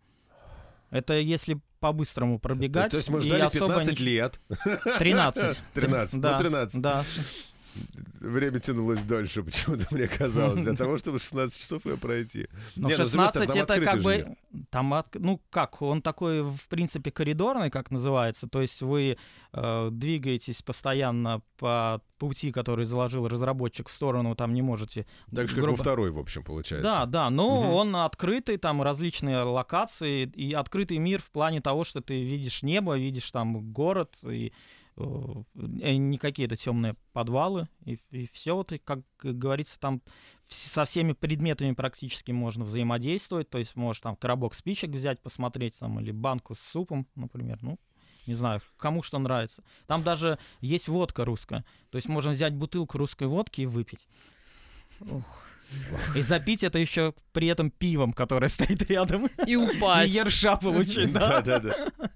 Это 0.91 1.13
если 1.13 1.59
по-быстрому 1.79 2.39
пробегать. 2.39 2.91
То, 2.91 2.97
есть 2.97 3.09
мы 3.09 3.21
ждали 3.21 3.49
15 3.49 3.99
не... 3.99 4.05
лет. 4.05 4.39
13. 4.97 5.59
13, 5.73 6.21
да, 6.21 6.31
ну 6.33 6.37
13. 6.39 6.81
Да. 6.81 7.05
Время 8.19 8.59
тянулось 8.59 9.01
дольше, 9.01 9.43
почему-то 9.43 9.87
мне 9.91 10.07
казалось, 10.07 10.61
для 10.61 10.75
того, 10.75 10.97
чтобы 10.97 11.19
16 11.19 11.59
часов 11.59 11.85
ее 11.85 11.97
пройти. 11.97 12.47
Ну, 12.75 12.89
16 12.89 13.47
ну, 13.47 13.55
это 13.55 13.81
как 13.81 14.01
бы... 14.01 14.35
Там, 14.71 14.93
от, 14.93 15.15
ну 15.15 15.39
как, 15.49 15.81
он 15.81 16.01
такой, 16.01 16.41
в 16.41 16.67
принципе, 16.69 17.11
коридорный, 17.11 17.69
как 17.69 17.91
называется, 17.91 18.47
то 18.47 18.61
есть 18.61 18.81
вы 18.81 19.17
э, 19.53 19.89
двигаетесь 19.91 20.61
постоянно 20.61 21.41
по 21.57 22.01
пути, 22.17 22.51
который 22.51 22.85
заложил 22.85 23.27
разработчик 23.27 23.89
в 23.89 23.93
сторону, 23.93 24.35
там 24.35 24.53
не 24.53 24.61
можете... 24.61 25.05
Так 25.33 25.47
же, 25.47 25.55
грубо... 25.55 25.71
как 25.71 25.77
во 25.77 25.83
второй, 25.83 26.11
в 26.11 26.19
общем, 26.19 26.43
получается. 26.43 26.83
Да, 26.83 27.05
да, 27.05 27.29
но 27.29 27.61
угу. 27.61 27.67
он 27.75 27.95
открытый, 27.95 28.57
там 28.57 28.81
различные 28.81 29.43
локации, 29.43 30.23
и 30.23 30.53
открытый 30.53 30.97
мир 30.97 31.21
в 31.21 31.29
плане 31.31 31.61
того, 31.61 31.83
что 31.83 32.01
ты 32.01 32.21
видишь 32.23 32.63
небо, 32.63 32.97
видишь 32.97 33.29
там 33.31 33.71
город, 33.71 34.17
и 34.23 34.51
не 35.53 36.17
какие-то 36.17 36.55
темные 36.55 36.95
подвалы, 37.13 37.67
и, 37.85 37.97
и 38.11 38.27
все, 38.31 38.55
вот, 38.55 38.71
и, 38.71 38.77
как 38.77 39.01
говорится, 39.21 39.79
там 39.79 40.01
со 40.47 40.85
всеми 40.85 41.13
предметами 41.13 41.73
практически 41.73 42.31
можно 42.31 42.65
взаимодействовать, 42.65 43.49
то 43.49 43.57
есть 43.57 43.75
можешь 43.75 44.01
там 44.01 44.15
коробок 44.15 44.53
спичек 44.53 44.91
взять, 44.91 45.21
посмотреть, 45.21 45.79
там, 45.79 45.99
или 45.99 46.11
банку 46.11 46.55
с 46.55 46.59
супом, 46.59 47.07
например, 47.15 47.59
ну, 47.61 47.79
не 48.25 48.33
знаю, 48.33 48.61
кому 48.77 49.01
что 49.03 49.19
нравится. 49.19 49.63
Там 49.87 50.03
даже 50.03 50.37
есть 50.61 50.87
водка 50.87 51.25
русская, 51.25 51.65
то 51.89 51.97
есть 51.97 52.07
можно 52.07 52.31
взять 52.31 52.53
бутылку 52.53 52.97
русской 52.97 53.27
водки 53.27 53.61
и 53.61 53.65
выпить. 53.65 54.07
Ох. 55.01 55.23
И 56.15 56.21
запить 56.21 56.63
это 56.63 56.79
еще 56.79 57.13
при 57.31 57.47
этом 57.47 57.69
пивом, 57.69 58.13
которое 58.13 58.47
стоит 58.47 58.81
рядом. 58.89 59.29
И 59.45 59.55
упасть. 59.55 60.11
И 60.11 60.15
ерша 60.15 60.57
получить, 60.57 61.13
да? 61.13 61.41
Да, 61.41 61.59
да, 61.59 61.75
да. 61.97 62.11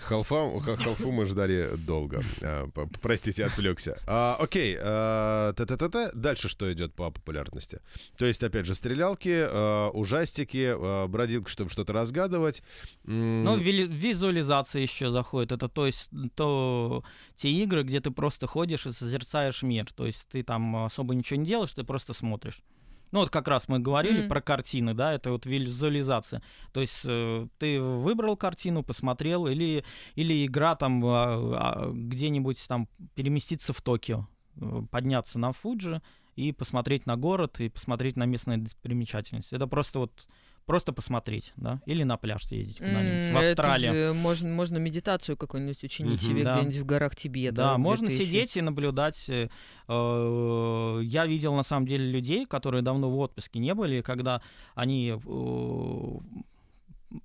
Халфу 0.00 1.12
мы 1.12 1.26
ждали 1.26 1.70
долго. 1.76 2.22
А, 2.42 2.68
простите, 3.00 3.44
отвлекся. 3.44 4.00
А, 4.06 4.36
окей, 4.40 4.76
а, 4.80 5.52
-та 5.52 5.64
-та 5.64 5.88
-та. 5.88 6.10
дальше 6.14 6.48
что 6.48 6.72
идет 6.72 6.94
по 6.94 7.10
популярности? 7.10 7.80
То 8.16 8.26
есть, 8.26 8.42
опять 8.42 8.66
же, 8.66 8.74
стрелялки, 8.74 9.48
а, 9.50 9.90
ужастики, 9.90 10.74
а, 10.74 11.06
бродилка, 11.08 11.48
чтобы 11.50 11.70
что-то 11.70 11.92
разгадывать. 11.92 12.62
Ну, 13.04 13.56
визуализация 13.56 14.82
еще 14.82 15.10
заходит. 15.10 15.52
Это 15.52 15.68
то 15.68 15.86
есть 15.86 16.10
то 16.34 17.02
те 17.34 17.48
игры, 17.48 17.82
где 17.82 18.00
ты 18.00 18.10
просто 18.10 18.46
ходишь 18.46 18.86
и 18.86 18.92
созерцаешь 18.92 19.62
мир. 19.62 19.92
То 19.92 20.06
есть 20.06 20.28
ты 20.28 20.42
там 20.42 20.76
особо 20.76 21.14
ничего 21.14 21.40
не 21.40 21.46
делаешь, 21.46 21.72
ты 21.72 21.84
просто 21.84 22.14
смотришь. 22.14 22.62
Ну 23.12 23.20
вот 23.20 23.30
как 23.30 23.46
раз 23.46 23.68
мы 23.68 23.78
говорили 23.78 24.24
mm-hmm. 24.24 24.28
про 24.28 24.40
картины, 24.40 24.94
да, 24.94 25.12
это 25.12 25.30
вот 25.30 25.46
визуализация. 25.46 26.42
То 26.72 26.80
есть 26.80 27.04
э, 27.06 27.46
ты 27.58 27.80
выбрал 27.80 28.36
картину, 28.36 28.82
посмотрел, 28.82 29.46
или, 29.46 29.84
или 30.14 30.46
игра 30.46 30.74
там 30.74 31.04
э, 31.04 31.92
где-нибудь 31.92 32.66
там 32.66 32.88
переместиться 33.14 33.74
в 33.74 33.82
Токио, 33.82 34.26
э, 34.56 34.82
подняться 34.90 35.38
на 35.38 35.52
Фуджи 35.52 36.00
и 36.36 36.52
посмотреть 36.52 37.06
на 37.06 37.16
город, 37.16 37.60
и 37.60 37.68
посмотреть 37.68 38.16
на 38.16 38.24
местные 38.24 38.58
достопримечательности. 38.58 39.54
Это 39.54 39.66
просто 39.66 39.98
вот 40.00 40.26
просто 40.66 40.92
посмотреть, 40.92 41.52
да, 41.56 41.80
или 41.86 42.02
на 42.02 42.16
пляж 42.16 42.44
съездить 42.44 42.78
куда-нибудь 42.78 43.30
mm, 43.30 43.76
в 43.76 43.80
же 43.80 44.12
можно, 44.14 44.48
можно 44.48 44.78
медитацию 44.78 45.36
какую-нибудь 45.36 45.82
учинить 45.82 46.22
mm-hmm, 46.22 46.28
себе 46.28 46.44
да. 46.44 46.52
где-нибудь 46.52 46.76
в 46.76 46.86
горах 46.86 47.16
Тибета. 47.16 47.56
Да, 47.56 47.78
можно 47.78 48.10
сидеть 48.10 48.56
и 48.56 48.60
наблюдать. 48.60 49.28
Э, 49.28 49.48
э, 49.88 51.00
я 51.02 51.26
видел 51.26 51.54
на 51.54 51.62
самом 51.62 51.86
деле 51.86 52.08
людей, 52.08 52.46
которые 52.46 52.82
давно 52.82 53.10
в 53.10 53.18
отпуске 53.18 53.58
не 53.58 53.74
были, 53.74 54.02
когда 54.02 54.40
они 54.74 55.14
э, 55.14 56.18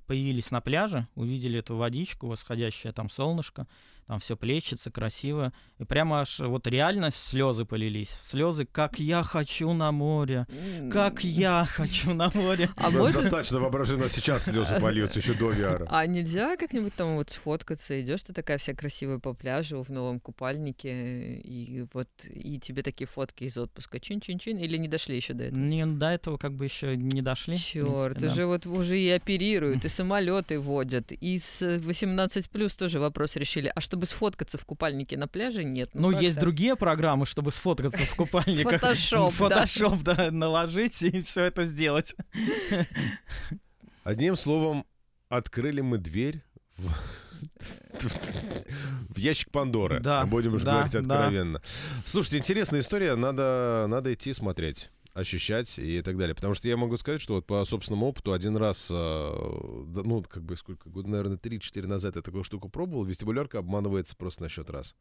появились 0.05 0.51
на 0.51 0.61
пляже, 0.61 1.07
увидели 1.15 1.59
эту 1.59 1.75
водичку, 1.75 2.27
восходящее 2.27 2.93
там 2.93 3.09
солнышко, 3.09 3.67
там 4.07 4.19
все 4.19 4.37
плечется 4.37 4.89
красиво. 4.89 5.51
И 5.79 5.83
прямо 5.83 6.21
аж 6.21 6.39
вот 6.39 6.65
реально 6.65 7.11
слезы 7.11 7.65
полились. 7.65 8.17
Слезы, 8.23 8.65
как 8.65 8.99
я 8.99 9.21
хочу 9.21 9.73
на 9.73 9.91
море, 9.91 10.47
как 10.91 11.23
я 11.23 11.67
хочу 11.69 12.13
на 12.13 12.31
море. 12.33 12.69
А 12.77 12.89
можно... 12.89 13.21
Достаточно 13.21 13.59
воображено, 13.59 14.09
сейчас 14.09 14.45
слезы 14.45 14.79
польются 14.81 15.19
еще 15.19 15.33
до 15.33 15.51
VR. 15.51 15.85
А 15.89 16.05
нельзя 16.07 16.55
как-нибудь 16.55 16.95
там 16.95 17.15
вот 17.17 17.29
сфоткаться, 17.31 18.01
идешь 18.01 18.23
ты 18.23 18.33
такая 18.33 18.57
вся 18.57 18.73
красивая 18.73 19.19
по 19.19 19.33
пляжу 19.33 19.81
в 19.81 19.89
новом 19.89 20.19
купальнике, 20.21 21.35
и 21.35 21.85
вот 21.93 22.07
и 22.29 22.59
тебе 22.59 22.83
такие 22.83 23.07
фотки 23.07 23.43
из 23.43 23.57
отпуска, 23.57 23.99
чин-чин-чин, 23.99 24.57
или 24.57 24.77
не 24.77 24.87
дошли 24.87 25.17
еще 25.17 25.33
до 25.33 25.45
этого? 25.45 25.59
Не, 25.59 25.85
до 25.85 26.07
этого 26.07 26.37
как 26.37 26.53
бы 26.53 26.63
еще 26.63 26.95
не 26.95 27.21
дошли. 27.21 27.57
Черт, 27.57 28.23
уже 28.23 28.35
да. 28.35 28.47
вот 28.47 28.65
уже 28.65 28.97
и 28.97 29.09
оперируют, 29.09 29.83
и 29.83 29.89
самолеты 29.97 30.59
водят, 30.59 31.11
и 31.11 31.37
с 31.37 31.79
18 31.79 32.49
плюс 32.49 32.73
тоже 32.73 32.99
вопрос 32.99 33.35
решили. 33.35 33.71
А 33.75 33.81
что 33.81 33.96
чтобы 33.97 34.05
сфоткаться 34.05 34.59
в 34.59 34.65
купальнике 34.65 35.17
на 35.17 35.27
пляже, 35.27 35.63
нет. 35.63 35.89
Ну, 35.95 36.11
ну 36.11 36.19
есть 36.19 36.39
другие 36.39 36.75
программы, 36.75 37.25
чтобы 37.25 37.51
сфоткаться 37.51 38.03
в 38.03 38.15
купальниках. 38.15 38.79
Фотошоп, 38.79 39.33
Фотошоп, 39.33 40.03
да, 40.03 40.29
наложить 40.29 41.01
и 41.01 41.21
все 41.21 41.45
это 41.45 41.65
сделать. 41.65 42.15
Одним 44.03 44.37
словом, 44.37 44.85
открыли 45.29 45.81
мы 45.81 45.97
дверь 45.97 46.43
в, 46.77 46.93
в 49.09 49.17
ящик 49.17 49.49
Пандоры. 49.49 49.99
Да, 49.99 50.27
Будем 50.27 50.53
уже 50.53 50.65
да, 50.65 50.73
говорить 50.73 50.95
откровенно. 50.95 51.57
Да. 51.57 51.65
Слушайте, 52.05 52.37
интересная 52.37 52.81
история, 52.81 53.15
надо, 53.15 53.87
надо 53.89 54.13
идти 54.13 54.31
смотреть 54.35 54.91
ощущать 55.17 55.79
и 55.79 56.01
так 56.01 56.17
далее. 56.17 56.35
Потому 56.35 56.53
что 56.53 56.67
я 56.67 56.77
могу 56.77 56.95
сказать, 56.97 57.21
что 57.21 57.35
вот 57.35 57.45
по 57.45 57.63
собственному 57.65 58.07
опыту 58.07 58.33
один 58.33 58.55
раз, 58.55 58.89
э, 58.91 58.93
ну, 58.93 60.23
как 60.27 60.43
бы 60.43 60.55
сколько, 60.55 60.89
год, 60.89 61.07
наверное, 61.07 61.37
3-4 61.37 61.87
назад 61.87 62.15
я 62.15 62.21
такую 62.21 62.43
штуку 62.43 62.69
пробовал, 62.69 63.03
вестибулярка 63.03 63.59
обманывается 63.59 64.15
просто 64.15 64.43
на 64.43 64.49
счет 64.49 64.69
раз. 64.69 64.95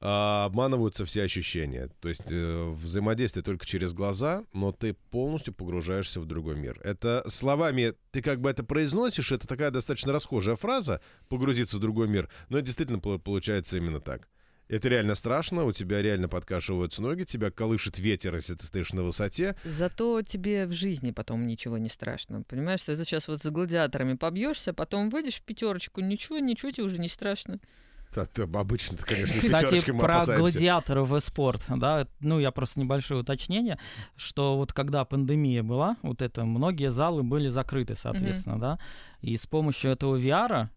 А, 0.00 0.46
обманываются 0.46 1.04
все 1.04 1.22
ощущения. 1.22 1.90
То 2.00 2.08
есть 2.08 2.30
э, 2.30 2.70
взаимодействие 2.72 3.42
только 3.42 3.64
через 3.64 3.92
глаза, 3.92 4.44
но 4.52 4.72
ты 4.72 4.94
полностью 4.94 5.54
погружаешься 5.54 6.20
в 6.20 6.26
другой 6.26 6.56
мир. 6.56 6.80
Это 6.82 7.24
словами, 7.28 7.94
ты 8.10 8.22
как 8.22 8.40
бы 8.40 8.50
это 8.50 8.64
произносишь, 8.64 9.30
это 9.32 9.46
такая 9.46 9.70
достаточно 9.70 10.12
расхожая 10.12 10.56
фраза, 10.56 11.00
погрузиться 11.28 11.76
в 11.76 11.80
другой 11.80 12.08
мир, 12.08 12.28
но 12.48 12.58
это 12.58 12.66
действительно 12.66 12.98
получается 12.98 13.76
именно 13.76 14.00
так. 14.00 14.28
Это 14.68 14.88
реально 14.88 15.14
страшно, 15.14 15.64
у 15.64 15.72
тебя 15.72 16.00
реально 16.00 16.28
подкашиваются 16.28 17.02
ноги, 17.02 17.24
тебя 17.24 17.50
колышет 17.50 17.98
ветер, 17.98 18.34
если 18.34 18.54
ты 18.54 18.64
стоишь 18.66 18.92
на 18.92 19.02
высоте. 19.02 19.56
Зато 19.64 20.22
тебе 20.22 20.66
в 20.66 20.72
жизни 20.72 21.10
потом 21.10 21.46
ничего 21.46 21.76
не 21.76 21.88
страшно. 21.88 22.42
Понимаешь, 22.42 22.80
что 22.80 22.96
ты 22.96 23.04
сейчас 23.04 23.28
вот 23.28 23.40
с 23.40 23.50
гладиаторами 23.50 24.14
побьешься, 24.14 24.72
потом 24.72 25.10
выйдешь 25.10 25.36
в 25.36 25.42
пятерочку, 25.42 26.00
ничего, 26.00 26.38
ничего 26.38 26.70
тебе 26.70 26.84
уже 26.84 26.98
не 26.98 27.08
страшно. 27.08 27.60
Это 28.16 28.44
обычно, 28.44 28.96
конечно, 28.96 29.40
Кстати, 29.40 29.80
про 29.90 30.18
опасаемся. 30.18 30.36
гладиаторов 30.36 31.12
и 31.12 31.20
спорт, 31.20 31.64
да, 31.68 32.06
ну, 32.20 32.38
я 32.38 32.52
просто 32.52 32.80
небольшое 32.80 33.20
уточнение, 33.20 33.78
что 34.16 34.56
вот 34.56 34.72
когда 34.72 35.04
пандемия 35.04 35.62
была, 35.62 35.96
вот 36.02 36.22
это, 36.22 36.44
многие 36.44 36.90
залы 36.90 37.22
были 37.22 37.48
закрыты, 37.48 37.96
соответственно, 37.96 38.54
mm-hmm. 38.54 38.60
да, 38.60 38.78
и 39.20 39.36
с 39.36 39.46
помощью 39.46 39.90
этого 39.90 40.16
VR 40.16 40.68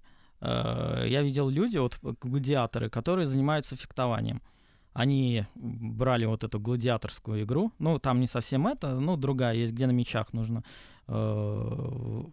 я 0.41 1.21
видел 1.23 1.49
люди, 1.49 1.77
вот 1.77 1.99
гладиаторы, 2.01 2.89
которые 2.89 3.27
занимаются 3.27 3.75
фехтованием. 3.75 4.41
Они 4.93 5.45
брали 5.55 6.25
вот 6.25 6.43
эту 6.43 6.59
гладиаторскую 6.59 7.43
игру, 7.43 7.71
ну, 7.77 7.99
там 7.99 8.19
не 8.19 8.27
совсем 8.27 8.65
это, 8.65 8.99
ну, 8.99 9.15
другая 9.15 9.53
есть, 9.55 9.73
где 9.73 9.85
на 9.85 9.91
мечах 9.91 10.33
нужно 10.33 10.63
э, 11.07 12.23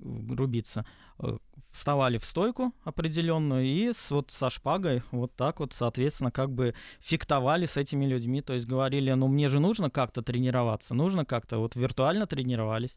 рубиться. 0.00 0.86
Э, 1.18 1.36
вставали 1.70 2.16
в 2.16 2.24
стойку 2.24 2.72
определенную 2.84 3.66
и 3.66 3.92
с, 3.92 4.10
вот 4.10 4.30
со 4.30 4.48
шпагой 4.48 5.02
вот 5.10 5.36
так 5.36 5.60
вот, 5.60 5.74
соответственно, 5.74 6.30
как 6.30 6.50
бы 6.50 6.74
фехтовали 7.00 7.66
с 7.66 7.76
этими 7.76 8.06
людьми. 8.06 8.40
То 8.40 8.54
есть 8.54 8.66
говорили, 8.66 9.12
ну, 9.12 9.28
мне 9.28 9.48
же 9.48 9.60
нужно 9.60 9.90
как-то 9.90 10.22
тренироваться, 10.22 10.94
нужно 10.94 11.24
как-то, 11.26 11.58
вот 11.58 11.76
виртуально 11.76 12.26
тренировались 12.26 12.96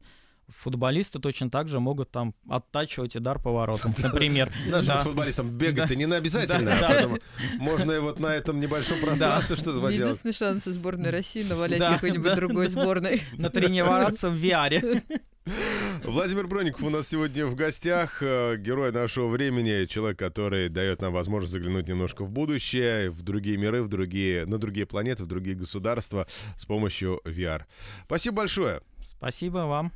футболисты 0.55 1.19
точно 1.19 1.49
так 1.49 1.67
же 1.67 1.79
могут 1.79 2.11
там 2.11 2.35
оттачивать 2.49 3.15
удар 3.15 3.39
поворотом, 3.39 3.93
например. 3.97 4.51
Даже 4.69 4.99
футболистам 4.99 5.49
бегать-то 5.49 5.95
не 5.95 6.05
обязательно. 6.05 6.71
А 6.73 7.17
можно 7.57 7.91
и 7.91 7.99
вот 7.99 8.19
на 8.19 8.27
этом 8.27 8.59
небольшом 8.59 8.99
пространстве 8.99 9.55
что-то 9.55 9.81
поделать. 9.81 9.99
Единственный 9.99 10.33
шанс 10.33 10.67
у 10.67 10.71
сборной 10.71 11.09
России 11.09 11.43
навалять 11.43 11.81
какой-нибудь 11.81 12.35
другой 12.35 12.67
сборной. 12.67 13.21
Натренироваться 13.37 14.29
в 14.29 14.35
VR. 14.35 15.01
Владимир 16.03 16.45
Броников 16.47 16.83
у 16.83 16.89
нас 16.89 17.07
сегодня 17.07 17.47
в 17.47 17.55
гостях, 17.55 18.21
э, 18.21 18.57
герой 18.57 18.91
нашего 18.91 19.27
времени, 19.27 19.85
человек, 19.85 20.19
который 20.19 20.69
дает 20.69 21.01
нам 21.01 21.13
возможность 21.13 21.53
заглянуть 21.53 21.87
немножко 21.87 22.23
в 22.23 22.29
будущее, 22.29 23.09
в 23.09 23.23
другие 23.23 23.57
миры, 23.57 23.81
в 23.81 23.87
другие, 23.87 24.45
на 24.45 24.59
другие 24.59 24.85
планеты, 24.85 25.23
в 25.23 25.27
другие 25.27 25.55
государства 25.55 26.27
с 26.57 26.65
помощью 26.65 27.21
VR. 27.25 27.63
Спасибо 28.05 28.37
большое. 28.37 28.81
Спасибо 29.21 29.67
вам. 29.67 29.91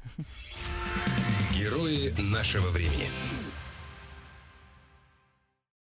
Герои 1.52 2.14
нашего 2.22 2.70
времени. 2.70 3.10